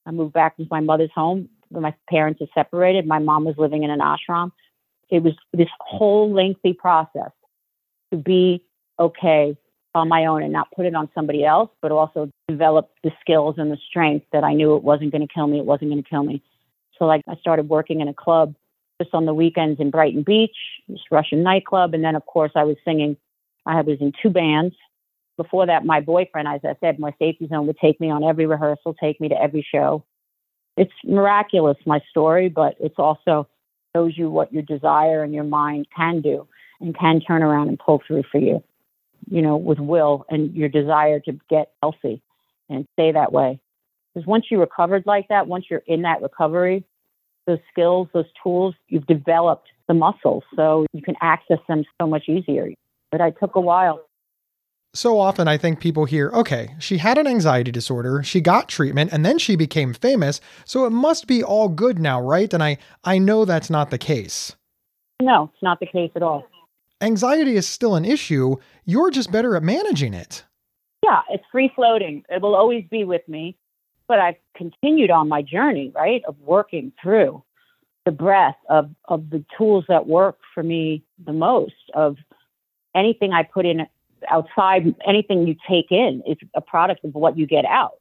I 0.07 0.11
moved 0.11 0.33
back 0.33 0.57
to 0.57 0.65
my 0.71 0.79
mother's 0.79 1.11
home. 1.13 1.47
My 1.81 1.93
parents 2.09 2.41
are 2.41 2.47
separated. 2.53 3.05
My 3.05 3.19
mom 3.19 3.45
was 3.45 3.55
living 3.57 3.83
in 3.83 3.89
an 3.89 3.99
ashram. 3.99 4.51
It 5.09 5.23
was 5.23 5.33
this 5.53 5.69
whole 5.79 6.31
lengthy 6.31 6.73
process 6.73 7.31
to 8.11 8.17
be 8.17 8.63
okay 8.99 9.57
on 9.95 10.07
my 10.07 10.25
own 10.25 10.41
and 10.41 10.51
not 10.51 10.71
put 10.75 10.85
it 10.85 10.95
on 10.95 11.09
somebody 11.13 11.45
else, 11.45 11.69
but 11.81 11.91
also 11.91 12.29
develop 12.47 12.91
the 13.03 13.11
skills 13.21 13.55
and 13.57 13.71
the 13.71 13.77
strength 13.89 14.25
that 14.31 14.43
I 14.43 14.53
knew 14.53 14.75
it 14.75 14.83
wasn't 14.83 15.11
going 15.11 15.25
to 15.27 15.33
kill 15.33 15.47
me. 15.47 15.59
It 15.59 15.65
wasn't 15.65 15.91
going 15.91 16.03
to 16.03 16.09
kill 16.09 16.23
me. 16.23 16.41
So 16.97 17.05
like 17.05 17.21
I 17.27 17.35
started 17.35 17.69
working 17.69 18.01
in 18.01 18.07
a 18.07 18.13
club 18.13 18.55
just 19.01 19.13
on 19.13 19.25
the 19.25 19.33
weekends 19.33 19.79
in 19.79 19.91
Brighton 19.91 20.23
Beach, 20.23 20.55
this 20.87 20.99
Russian 21.11 21.43
nightclub, 21.43 21.93
and 21.93 22.03
then 22.03 22.15
of 22.15 22.25
course 22.25 22.51
I 22.55 22.63
was 22.63 22.77
singing. 22.85 23.17
I 23.65 23.81
was 23.81 23.97
in 24.01 24.13
two 24.21 24.29
bands. 24.29 24.75
Before 25.37 25.65
that, 25.65 25.85
my 25.85 25.99
boyfriend, 25.99 26.47
as 26.47 26.61
I 26.63 26.75
said, 26.79 26.99
my 26.99 27.13
safety 27.17 27.47
zone 27.47 27.65
would 27.67 27.77
take 27.79 27.99
me 27.99 28.11
on 28.11 28.23
every 28.23 28.45
rehearsal, 28.45 28.93
take 28.93 29.19
me 29.19 29.29
to 29.29 29.41
every 29.41 29.65
show. 29.69 30.05
It's 30.77 30.93
miraculous, 31.03 31.77
my 31.85 31.99
story, 32.09 32.49
but 32.49 32.75
it's 32.79 32.97
also 32.97 33.47
shows 33.95 34.17
you 34.17 34.29
what 34.29 34.51
your 34.51 34.63
desire 34.63 35.23
and 35.23 35.33
your 35.33 35.43
mind 35.43 35.87
can 35.95 36.21
do 36.21 36.47
and 36.81 36.97
can 36.97 37.21
turn 37.21 37.43
around 37.43 37.69
and 37.69 37.77
pull 37.77 38.01
through 38.07 38.23
for 38.31 38.39
you 38.39 38.63
you 39.29 39.41
know, 39.41 39.57
with 39.57 39.79
will 39.79 40.25
and 40.29 40.53
your 40.53 40.69
desire 40.69 41.19
to 41.21 41.33
get 41.49 41.71
healthy 41.81 42.21
and 42.69 42.87
stay 42.93 43.11
that 43.11 43.31
way. 43.31 43.59
Because 44.13 44.27
once 44.27 44.45
you 44.49 44.59
recovered 44.59 45.03
like 45.05 45.27
that, 45.29 45.47
once 45.47 45.65
you're 45.69 45.83
in 45.87 46.03
that 46.03 46.21
recovery, 46.21 46.83
those 47.45 47.59
skills, 47.71 48.07
those 48.13 48.25
tools, 48.41 48.75
you've 48.87 49.07
developed 49.07 49.69
the 49.87 49.93
muscles 49.93 50.43
so 50.55 50.85
you 50.93 51.01
can 51.01 51.15
access 51.21 51.59
them 51.67 51.83
so 51.99 52.07
much 52.07 52.29
easier. 52.29 52.69
But 53.11 53.21
I 53.21 53.31
took 53.31 53.55
a 53.55 53.61
while. 53.61 54.01
So 54.95 55.19
often 55.19 55.47
I 55.47 55.57
think 55.57 55.79
people 55.79 56.05
hear, 56.05 56.29
okay, 56.31 56.75
she 56.79 56.99
had 56.99 57.17
an 57.17 57.25
anxiety 57.25 57.71
disorder, 57.71 58.21
she 58.21 58.41
got 58.41 58.69
treatment, 58.69 59.11
and 59.11 59.25
then 59.25 59.39
she 59.39 59.55
became 59.55 59.93
famous, 59.93 60.39
so 60.65 60.85
it 60.85 60.91
must 60.91 61.25
be 61.25 61.43
all 61.43 61.67
good 61.67 61.97
now, 61.97 62.21
right? 62.21 62.53
And 62.53 62.61
I, 62.61 62.77
I 63.03 63.17
know 63.17 63.43
that's 63.43 63.71
not 63.71 63.89
the 63.89 63.97
case. 63.97 64.55
No, 65.21 65.49
it's 65.53 65.63
not 65.63 65.79
the 65.79 65.87
case 65.87 66.11
at 66.15 66.21
all 66.21 66.45
anxiety 67.03 67.55
is 67.55 67.67
still 67.67 67.95
an 67.95 68.05
issue. 68.05 68.55
You're 68.85 69.11
just 69.11 69.31
better 69.31 69.55
at 69.55 69.63
managing 69.63 70.13
it. 70.13 70.45
Yeah, 71.03 71.21
it's 71.29 71.43
free 71.51 71.71
floating. 71.75 72.23
It 72.29 72.41
will 72.41 72.55
always 72.55 72.85
be 72.89 73.03
with 73.03 73.27
me. 73.27 73.57
But 74.07 74.19
I've 74.19 74.35
continued 74.55 75.11
on 75.11 75.27
my 75.27 75.41
journey, 75.41 75.91
right, 75.93 76.23
of 76.27 76.35
working 76.39 76.91
through 77.01 77.43
the 78.05 78.11
breath 78.11 78.57
of, 78.69 78.89
of 79.07 79.29
the 79.29 79.45
tools 79.57 79.85
that 79.87 80.07
work 80.07 80.39
for 80.53 80.61
me 80.61 81.03
the 81.23 81.31
most, 81.31 81.73
of 81.93 82.17
anything 82.93 83.31
I 83.31 83.43
put 83.43 83.65
in 83.65 83.87
outside, 84.29 84.95
anything 85.07 85.47
you 85.47 85.55
take 85.67 85.91
in 85.91 86.23
is 86.27 86.37
a 86.55 86.61
product 86.61 87.03
of 87.03 87.13
what 87.15 87.37
you 87.37 87.45
get 87.45 87.65
out. 87.65 87.99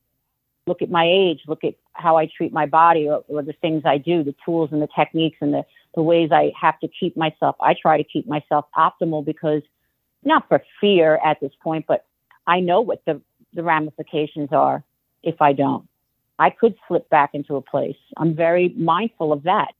Look 0.67 0.83
at 0.83 0.91
my 0.91 1.05
age, 1.05 1.41
look 1.49 1.65
at 1.65 1.75
how 1.93 2.17
I 2.17 2.27
treat 2.27 2.53
my 2.53 2.67
body 2.67 3.09
or, 3.09 3.25
or 3.29 3.43
the 3.43 3.53
things 3.53 3.83
I 3.85 3.99
do, 3.99 4.23
the 4.23 4.35
tools 4.45 4.71
and 4.73 4.81
the 4.81 4.89
techniques 4.95 5.39
and 5.41 5.53
the 5.53 5.65
the 5.95 6.03
ways 6.03 6.31
I 6.33 6.53
have 6.61 6.79
to 6.81 6.89
keep 6.89 7.17
myself. 7.17 7.57
I 7.61 7.75
try 7.75 7.97
to 7.99 8.05
keep 8.05 8.27
myself 8.27 8.67
optimal 8.77 9.25
because 9.25 9.63
not 10.25 10.49
for 10.49 10.63
fear 10.81 11.19
at 11.25 11.41
this 11.41 11.53
point, 11.63 11.87
but 11.87 12.07
I 12.47 12.61
know 12.61 12.81
what 12.81 13.05
the, 13.05 13.21
the 13.55 13.63
ramifications 13.63 14.51
are 14.53 14.85
if 15.23 15.41
I 15.41 15.53
don't. 15.53 15.87
I 16.39 16.51
could 16.51 16.77
slip 16.89 17.09
back 17.11 17.31
into 17.35 17.57
a 17.57 17.63
place. 17.63 17.97
I'm 18.17 18.35
very 18.35 18.71
mindful 18.71 19.33
of 19.33 19.43
that. 19.45 19.75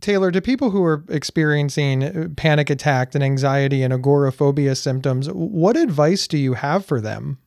Taylor, 0.00 0.30
to 0.30 0.40
people 0.40 0.70
who 0.70 0.82
are 0.84 1.04
experiencing 1.08 2.04
uh, 2.04 2.28
panic 2.36 2.70
attack 2.70 3.14
and 3.14 3.22
anxiety 3.22 3.82
and 3.82 3.92
agoraphobia 3.92 4.74
symptoms, 4.74 5.28
what 5.28 5.76
advice 5.76 6.26
do 6.26 6.38
you 6.38 6.54
have 6.54 6.84
for 6.84 7.00
them? 7.00 7.38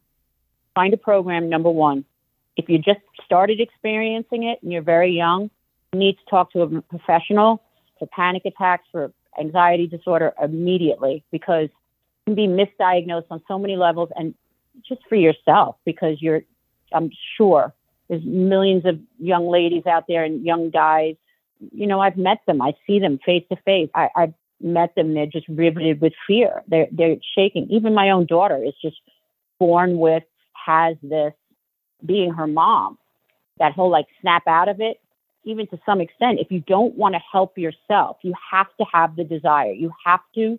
Find 0.75 0.93
a 0.93 0.97
program, 0.97 1.49
number 1.49 1.69
one. 1.69 2.05
If 2.55 2.69
you 2.69 2.77
just 2.77 2.99
started 3.25 3.59
experiencing 3.59 4.43
it 4.43 4.59
and 4.61 4.71
you're 4.71 4.81
very 4.81 5.11
young, 5.11 5.49
you 5.93 5.99
need 5.99 6.13
to 6.13 6.25
talk 6.29 6.51
to 6.53 6.61
a 6.61 6.81
professional 6.81 7.61
for 7.99 8.07
panic 8.07 8.43
attacks, 8.45 8.85
for 8.91 9.11
anxiety 9.39 9.87
disorder 9.87 10.33
immediately 10.41 11.23
because 11.31 11.65
it 11.65 12.25
can 12.25 12.35
be 12.35 12.47
misdiagnosed 12.47 13.25
on 13.31 13.41
so 13.47 13.57
many 13.57 13.75
levels 13.75 14.09
and 14.15 14.33
just 14.87 15.01
for 15.07 15.15
yourself 15.15 15.75
because 15.85 16.21
you're, 16.21 16.41
I'm 16.91 17.11
sure 17.37 17.73
there's 18.07 18.23
millions 18.23 18.85
of 18.85 18.99
young 19.19 19.47
ladies 19.47 19.85
out 19.85 20.05
there 20.07 20.23
and 20.23 20.43
young 20.45 20.69
guys. 20.69 21.15
You 21.71 21.87
know, 21.87 21.99
I've 21.99 22.17
met 22.17 22.39
them. 22.47 22.61
I 22.61 22.73
see 22.85 22.99
them 22.99 23.19
face 23.25 23.43
to 23.49 23.57
face. 23.63 23.89
I, 23.95 24.09
I've 24.15 24.33
met 24.61 24.95
them. 24.95 25.13
They're 25.13 25.25
just 25.25 25.47
riveted 25.47 26.01
with 26.01 26.13
fear. 26.27 26.63
They're, 26.67 26.87
they're 26.91 27.17
shaking. 27.35 27.67
Even 27.69 27.93
my 27.93 28.09
own 28.09 28.25
daughter 28.25 28.63
is 28.63 28.73
just 28.81 28.97
born 29.59 29.97
with, 29.97 30.23
has 30.65 30.95
this 31.01 31.33
being 32.05 32.33
her 32.33 32.47
mom, 32.47 32.97
that 33.59 33.73
whole 33.73 33.89
like 33.89 34.07
snap 34.21 34.43
out 34.47 34.69
of 34.69 34.81
it 34.81 34.99
even 35.45 35.67
to 35.67 35.79
some 35.85 36.01
extent, 36.01 36.39
if 36.39 36.51
you 36.51 36.61
don't 36.61 36.95
want 36.95 37.15
to 37.15 37.21
help 37.31 37.57
yourself, 37.57 38.17
you 38.21 38.33
have 38.51 38.67
to 38.79 38.85
have 38.91 39.15
the 39.15 39.23
desire. 39.23 39.71
You 39.71 39.91
have 40.05 40.21
to 40.35 40.57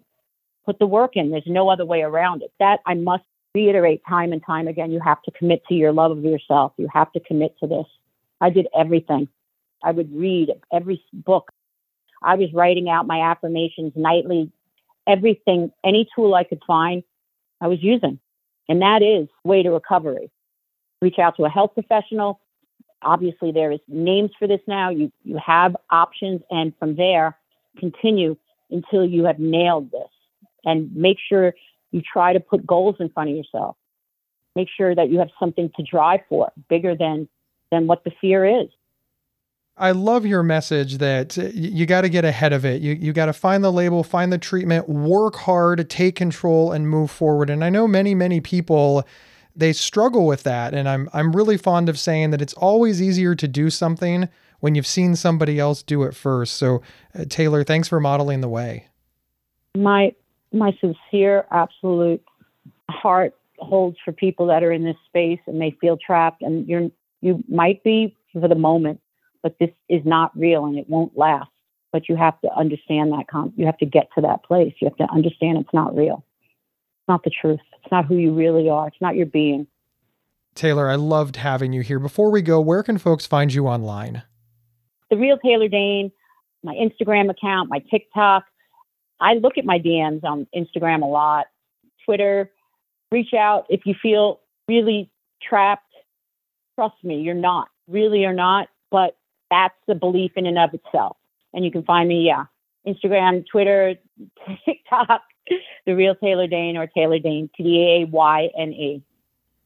put 0.66 0.78
the 0.78 0.86
work 0.86 1.12
in. 1.14 1.30
There's 1.30 1.44
no 1.46 1.68
other 1.68 1.84
way 1.84 2.02
around 2.02 2.42
it. 2.42 2.52
That 2.58 2.80
I 2.86 2.94
must 2.94 3.24
reiterate 3.54 4.02
time 4.08 4.32
and 4.32 4.42
time 4.44 4.68
again. 4.68 4.90
You 4.90 5.00
have 5.00 5.22
to 5.22 5.30
commit 5.30 5.64
to 5.68 5.74
your 5.74 5.92
love 5.92 6.10
of 6.10 6.24
yourself. 6.24 6.72
You 6.76 6.88
have 6.92 7.12
to 7.12 7.20
commit 7.20 7.56
to 7.60 7.66
this. 7.66 7.86
I 8.40 8.50
did 8.50 8.66
everything. 8.76 9.28
I 9.84 9.92
would 9.92 10.14
read 10.14 10.50
every 10.72 11.02
book. 11.12 11.52
I 12.22 12.36
was 12.36 12.52
writing 12.52 12.88
out 12.88 13.06
my 13.06 13.20
affirmations 13.20 13.92
nightly, 13.94 14.50
everything, 15.06 15.70
any 15.84 16.08
tool 16.14 16.34
I 16.34 16.44
could 16.44 16.62
find, 16.66 17.02
I 17.60 17.68
was 17.68 17.82
using. 17.82 18.18
And 18.68 18.80
that 18.82 19.02
is 19.02 19.28
way 19.44 19.62
to 19.62 19.70
recovery. 19.70 20.30
Reach 21.02 21.18
out 21.18 21.36
to 21.36 21.44
a 21.44 21.50
health 21.50 21.74
professional, 21.74 22.40
obviously 23.04 23.52
there 23.52 23.70
is 23.70 23.80
names 23.88 24.30
for 24.38 24.48
this 24.48 24.60
now. 24.66 24.90
You 24.90 25.12
you 25.22 25.38
have 25.44 25.76
options, 25.90 26.42
and 26.50 26.72
from 26.78 26.96
there, 26.96 27.36
continue 27.78 28.36
until 28.70 29.04
you 29.04 29.24
have 29.24 29.38
nailed 29.38 29.90
this. 29.90 30.08
And 30.64 30.94
make 30.94 31.18
sure 31.28 31.54
you 31.92 32.00
try 32.00 32.32
to 32.32 32.40
put 32.40 32.66
goals 32.66 32.96
in 32.98 33.10
front 33.10 33.30
of 33.30 33.36
yourself. 33.36 33.76
Make 34.56 34.68
sure 34.74 34.94
that 34.94 35.10
you 35.10 35.18
have 35.18 35.28
something 35.38 35.70
to 35.76 35.82
drive 35.82 36.20
for, 36.28 36.50
bigger 36.68 36.96
than 36.96 37.28
than 37.70 37.86
what 37.86 38.04
the 38.04 38.12
fear 38.20 38.44
is. 38.44 38.68
I 39.76 39.90
love 39.90 40.24
your 40.24 40.42
message 40.44 40.98
that 40.98 41.36
you 41.36 41.84
got 41.84 42.02
to 42.02 42.08
get 42.08 42.24
ahead 42.24 42.52
of 42.52 42.64
it. 42.64 42.80
You 42.80 42.92
you 42.92 43.12
got 43.12 43.26
to 43.26 43.32
find 43.32 43.64
the 43.64 43.72
label, 43.72 44.04
find 44.04 44.32
the 44.32 44.38
treatment, 44.38 44.88
work 44.88 45.34
hard, 45.34 45.88
take 45.90 46.14
control 46.14 46.70
and 46.70 46.88
move 46.88 47.10
forward. 47.10 47.50
And 47.50 47.64
I 47.64 47.70
know 47.70 47.88
many 47.88 48.14
many 48.14 48.40
people 48.40 49.04
they 49.56 49.72
struggle 49.72 50.26
with 50.26 50.44
that. 50.44 50.74
And 50.74 50.88
I'm 50.88 51.08
I'm 51.12 51.34
really 51.34 51.56
fond 51.56 51.88
of 51.88 51.98
saying 51.98 52.30
that 52.30 52.40
it's 52.40 52.54
always 52.54 53.02
easier 53.02 53.34
to 53.34 53.48
do 53.48 53.68
something 53.68 54.28
when 54.60 54.74
you've 54.74 54.86
seen 54.86 55.16
somebody 55.16 55.58
else 55.58 55.82
do 55.82 56.04
it 56.04 56.14
first. 56.14 56.54
So 56.54 56.80
uh, 57.18 57.24
Taylor, 57.28 57.64
thanks 57.64 57.88
for 57.88 58.00
modeling 58.00 58.40
the 58.42 58.48
way. 58.48 58.88
my 59.76 60.14
my 60.52 60.76
sincere, 60.80 61.46
absolute 61.50 62.22
heart 62.88 63.34
holds 63.58 63.96
for 64.04 64.12
people 64.12 64.46
that 64.46 64.62
are 64.62 64.70
in 64.70 64.84
this 64.84 64.96
space 65.06 65.40
and 65.46 65.60
they 65.60 65.76
feel 65.80 65.96
trapped 65.96 66.42
and 66.42 66.68
you're 66.68 66.90
you 67.22 67.42
might 67.48 67.82
be 67.82 68.16
for 68.32 68.46
the 68.48 68.54
moment, 68.54 69.00
but 69.44 69.56
this 69.60 69.70
is 69.90 70.00
not 70.04 70.36
real 70.36 70.64
and 70.64 70.76
it 70.76 70.88
won't 70.88 71.16
last. 71.16 71.50
But 71.92 72.08
you 72.08 72.16
have 72.16 72.40
to 72.40 72.52
understand 72.56 73.12
that 73.12 73.26
com- 73.30 73.52
you 73.56 73.66
have 73.66 73.78
to 73.78 73.86
get 73.86 74.08
to 74.16 74.22
that 74.22 74.42
place. 74.42 74.72
You 74.80 74.88
have 74.88 74.96
to 74.96 75.14
understand 75.14 75.58
it's 75.58 75.74
not 75.74 75.94
real. 75.94 76.24
It's 76.32 77.08
not 77.08 77.22
the 77.22 77.30
truth. 77.30 77.60
It's 77.80 77.92
not 77.92 78.06
who 78.06 78.16
you 78.16 78.34
really 78.34 78.68
are. 78.68 78.88
It's 78.88 79.00
not 79.00 79.14
your 79.14 79.26
being. 79.26 79.68
Taylor, 80.56 80.88
I 80.88 80.94
loved 80.94 81.36
having 81.36 81.72
you 81.72 81.82
here. 81.82 81.98
Before 81.98 82.30
we 82.30 82.40
go, 82.40 82.60
where 82.60 82.82
can 82.82 82.98
folks 82.98 83.26
find 83.26 83.52
you 83.52 83.68
online? 83.68 84.22
The 85.10 85.16
real 85.16 85.36
Taylor 85.38 85.68
Dayne, 85.68 86.10
my 86.64 86.74
Instagram 86.74 87.30
account, 87.30 87.68
my 87.68 87.80
TikTok. 87.90 88.44
I 89.20 89.34
look 89.34 89.58
at 89.58 89.64
my 89.64 89.78
DMs 89.78 90.24
on 90.24 90.46
Instagram 90.56 91.02
a 91.02 91.06
lot, 91.06 91.46
Twitter. 92.04 92.50
Reach 93.12 93.34
out 93.34 93.66
if 93.68 93.82
you 93.84 93.94
feel 94.00 94.40
really 94.68 95.10
trapped. 95.42 95.92
Trust 96.76 96.96
me, 97.04 97.20
you're 97.20 97.34
not. 97.34 97.68
Really, 97.86 98.20
you're 98.20 98.32
not. 98.32 98.68
But 98.90 99.16
that's 99.54 99.74
the 99.86 99.94
belief 99.94 100.32
in 100.36 100.46
and 100.46 100.58
of 100.58 100.74
itself. 100.74 101.16
And 101.52 101.64
you 101.64 101.70
can 101.70 101.84
find 101.84 102.08
me, 102.08 102.26
yeah, 102.26 102.46
Instagram, 102.86 103.44
Twitter, 103.46 103.94
TikTok, 104.64 105.22
the 105.86 105.94
real 105.94 106.14
Taylor 106.16 106.46
Dayne 106.46 106.76
or 106.76 106.86
Taylor 106.86 107.18
Dayne, 107.18 107.48
T 107.56 107.62
D 107.62 108.02
A 108.02 108.10
Y 108.10 108.48
N 108.58 108.72
E. 108.72 109.02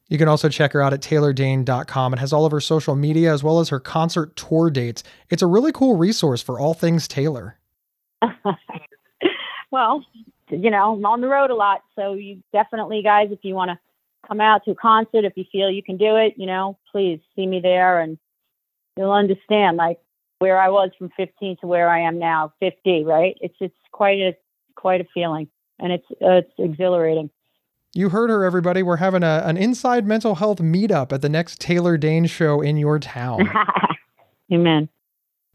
You 0.07 0.17
can 0.17 0.27
also 0.27 0.49
check 0.49 0.73
her 0.73 0.81
out 0.81 0.91
at 0.91 1.01
taylordayne.com. 1.01 2.13
It 2.13 2.19
has 2.19 2.33
all 2.33 2.45
of 2.45 2.51
her 2.51 2.59
social 2.59 2.95
media 2.95 3.31
as 3.31 3.43
well 3.43 3.59
as 3.59 3.69
her 3.69 3.79
concert 3.79 4.35
tour 4.35 4.71
dates. 4.71 5.03
It's 5.29 5.43
a 5.43 5.47
really 5.47 5.71
cool 5.71 5.97
resource 5.97 6.41
for 6.41 6.59
all 6.59 6.73
things 6.73 7.07
Taylor. 7.07 7.59
well, 9.71 10.03
you 10.49 10.71
know, 10.71 10.95
I'm 10.95 11.05
on 11.05 11.21
the 11.21 11.27
road 11.27 11.51
a 11.51 11.55
lot. 11.55 11.83
So 11.95 12.13
you 12.13 12.41
definitely, 12.51 13.03
guys, 13.03 13.29
if 13.31 13.39
you 13.43 13.53
want 13.53 13.69
to 13.69 13.79
come 14.27 14.41
out 14.41 14.65
to 14.65 14.71
a 14.71 14.75
concert, 14.75 15.25
if 15.25 15.33
you 15.35 15.45
feel 15.51 15.69
you 15.69 15.83
can 15.83 15.97
do 15.97 16.15
it, 16.15 16.33
you 16.37 16.47
know, 16.47 16.77
please 16.91 17.19
see 17.35 17.45
me 17.45 17.59
there 17.59 17.99
and 17.99 18.17
you'll 18.99 19.13
understand 19.13 19.77
like 19.77 19.97
where 20.39 20.59
I 20.59 20.69
was 20.69 20.91
from 20.97 21.09
15 21.15 21.57
to 21.61 21.67
where 21.67 21.89
I 21.89 22.01
am 22.01 22.19
now, 22.19 22.53
50, 22.59 23.05
right? 23.05 23.35
It's, 23.39 23.55
it's 23.61 23.75
quite 23.91 24.19
a, 24.19 24.33
quite 24.75 25.01
a 25.01 25.05
feeling 25.13 25.47
and 25.79 25.93
it's, 25.93 26.05
uh, 26.21 26.41
it's 26.43 26.51
exhilarating. 26.59 27.29
You 27.95 28.09
heard 28.09 28.29
her, 28.29 28.43
everybody. 28.43 28.83
We're 28.83 28.97
having 28.97 29.23
a, 29.23 29.41
an 29.45 29.57
inside 29.57 30.05
mental 30.05 30.35
health 30.35 30.59
meetup 30.59 31.11
at 31.11 31.21
the 31.21 31.29
next 31.29 31.59
Taylor 31.59 31.97
Dayne 31.97 32.27
show 32.27 32.61
in 32.61 32.77
your 32.77 32.99
town. 32.99 33.49
Amen. 34.53 34.89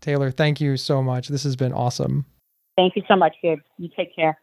Taylor, 0.01 0.31
thank 0.31 0.61
you 0.61 0.77
so 0.77 1.03
much. 1.03 1.29
This 1.29 1.45
has 1.45 1.55
been 1.55 1.73
awesome. 1.73 2.27
Thank 2.77 2.97
you 2.97 3.03
so 3.07 3.15
much, 3.15 3.37
Gabe. 3.41 3.61
You 3.79 3.89
take 3.97 4.17
care. 4.17 4.39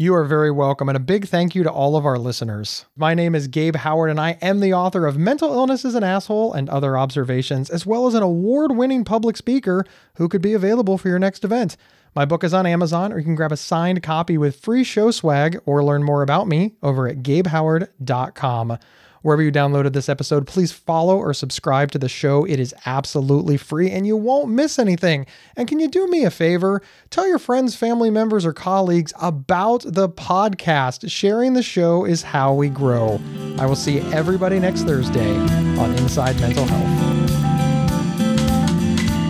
You 0.00 0.14
are 0.14 0.22
very 0.22 0.52
welcome, 0.52 0.88
and 0.88 0.94
a 0.94 1.00
big 1.00 1.26
thank 1.26 1.56
you 1.56 1.64
to 1.64 1.72
all 1.72 1.96
of 1.96 2.06
our 2.06 2.20
listeners. 2.20 2.84
My 2.94 3.14
name 3.14 3.34
is 3.34 3.48
Gabe 3.48 3.74
Howard, 3.74 4.10
and 4.10 4.20
I 4.20 4.38
am 4.40 4.60
the 4.60 4.72
author 4.72 5.08
of 5.08 5.18
Mental 5.18 5.52
Illness 5.52 5.84
is 5.84 5.96
an 5.96 6.04
Asshole 6.04 6.52
and 6.52 6.68
Other 6.68 6.96
Observations, 6.96 7.68
as 7.68 7.84
well 7.84 8.06
as 8.06 8.14
an 8.14 8.22
award 8.22 8.76
winning 8.76 9.02
public 9.02 9.36
speaker 9.36 9.84
who 10.14 10.28
could 10.28 10.40
be 10.40 10.54
available 10.54 10.98
for 10.98 11.08
your 11.08 11.18
next 11.18 11.42
event. 11.42 11.76
My 12.14 12.24
book 12.24 12.44
is 12.44 12.54
on 12.54 12.64
Amazon, 12.64 13.12
or 13.12 13.18
you 13.18 13.24
can 13.24 13.34
grab 13.34 13.50
a 13.50 13.56
signed 13.56 14.00
copy 14.04 14.38
with 14.38 14.60
free 14.60 14.84
show 14.84 15.10
swag 15.10 15.58
or 15.66 15.82
learn 15.82 16.04
more 16.04 16.22
about 16.22 16.46
me 16.46 16.76
over 16.80 17.08
at 17.08 17.24
gabehoward.com. 17.24 18.78
Wherever 19.22 19.42
you 19.42 19.50
downloaded 19.50 19.92
this 19.92 20.08
episode, 20.08 20.46
please 20.46 20.72
follow 20.72 21.16
or 21.16 21.34
subscribe 21.34 21.90
to 21.92 21.98
the 21.98 22.08
show. 22.08 22.44
It 22.44 22.60
is 22.60 22.74
absolutely 22.86 23.56
free 23.56 23.90
and 23.90 24.06
you 24.06 24.16
won't 24.16 24.50
miss 24.50 24.78
anything. 24.78 25.26
And 25.56 25.68
can 25.68 25.80
you 25.80 25.88
do 25.88 26.06
me 26.08 26.24
a 26.24 26.30
favor? 26.30 26.82
Tell 27.10 27.26
your 27.26 27.38
friends, 27.38 27.74
family 27.74 28.10
members, 28.10 28.46
or 28.46 28.52
colleagues 28.52 29.12
about 29.20 29.84
the 29.86 30.08
podcast. 30.08 31.10
Sharing 31.10 31.54
the 31.54 31.62
show 31.62 32.04
is 32.04 32.22
how 32.22 32.54
we 32.54 32.68
grow. 32.68 33.20
I 33.58 33.66
will 33.66 33.76
see 33.76 34.00
everybody 34.12 34.58
next 34.58 34.82
Thursday 34.82 35.36
on 35.78 35.92
Inside 35.94 36.40
Mental 36.40 36.64
Health. 36.64 37.08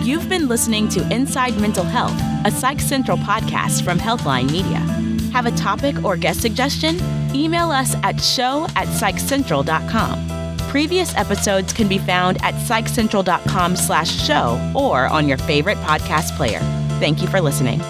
You've 0.05 0.29
been 0.29 0.47
listening 0.47 0.89
to 0.89 1.07
Inside 1.13 1.59
Mental 1.59 1.83
Health, 1.83 2.19
a 2.45 2.51
Psych 2.51 2.79
Central 2.79 3.17
podcast 3.17 3.83
from 3.83 3.99
Healthline 3.99 4.51
Media. 4.51 5.08
Have 5.31 5.45
a 5.45 5.51
topic 5.51 6.03
or 6.03 6.17
guest 6.17 6.41
suggestion? 6.41 6.97
Email 7.35 7.71
us 7.71 7.95
at 8.03 8.21
show 8.21 8.65
at 8.75 8.87
psychcentral.com. 8.87 10.27
Previous 10.69 11.15
episodes 11.15 11.73
can 11.73 11.87
be 11.87 11.97
found 11.97 12.37
at 12.43 12.53
psychcentral.com 12.55 13.75
slash 13.75 14.09
show 14.09 14.59
or 14.75 15.07
on 15.07 15.27
your 15.27 15.37
favorite 15.37 15.77
podcast 15.79 16.35
player. 16.37 16.59
Thank 16.99 17.21
you 17.21 17.27
for 17.27 17.41
listening. 17.41 17.81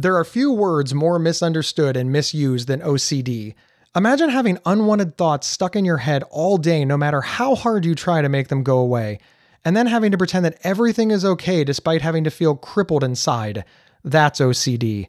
There 0.00 0.16
are 0.16 0.24
few 0.24 0.52
words 0.52 0.94
more 0.94 1.18
misunderstood 1.18 1.96
and 1.96 2.12
misused 2.12 2.68
than 2.68 2.80
OCD. 2.80 3.54
Imagine 3.98 4.28
having 4.28 4.60
unwanted 4.64 5.16
thoughts 5.16 5.48
stuck 5.48 5.74
in 5.74 5.84
your 5.84 5.96
head 5.96 6.22
all 6.30 6.56
day, 6.56 6.84
no 6.84 6.96
matter 6.96 7.20
how 7.20 7.56
hard 7.56 7.84
you 7.84 7.96
try 7.96 8.22
to 8.22 8.28
make 8.28 8.46
them 8.46 8.62
go 8.62 8.78
away, 8.78 9.18
and 9.64 9.76
then 9.76 9.88
having 9.88 10.12
to 10.12 10.16
pretend 10.16 10.44
that 10.44 10.56
everything 10.62 11.10
is 11.10 11.24
okay 11.24 11.64
despite 11.64 12.00
having 12.00 12.22
to 12.22 12.30
feel 12.30 12.54
crippled 12.54 13.02
inside. 13.02 13.64
That's 14.04 14.38
OCD. 14.38 15.08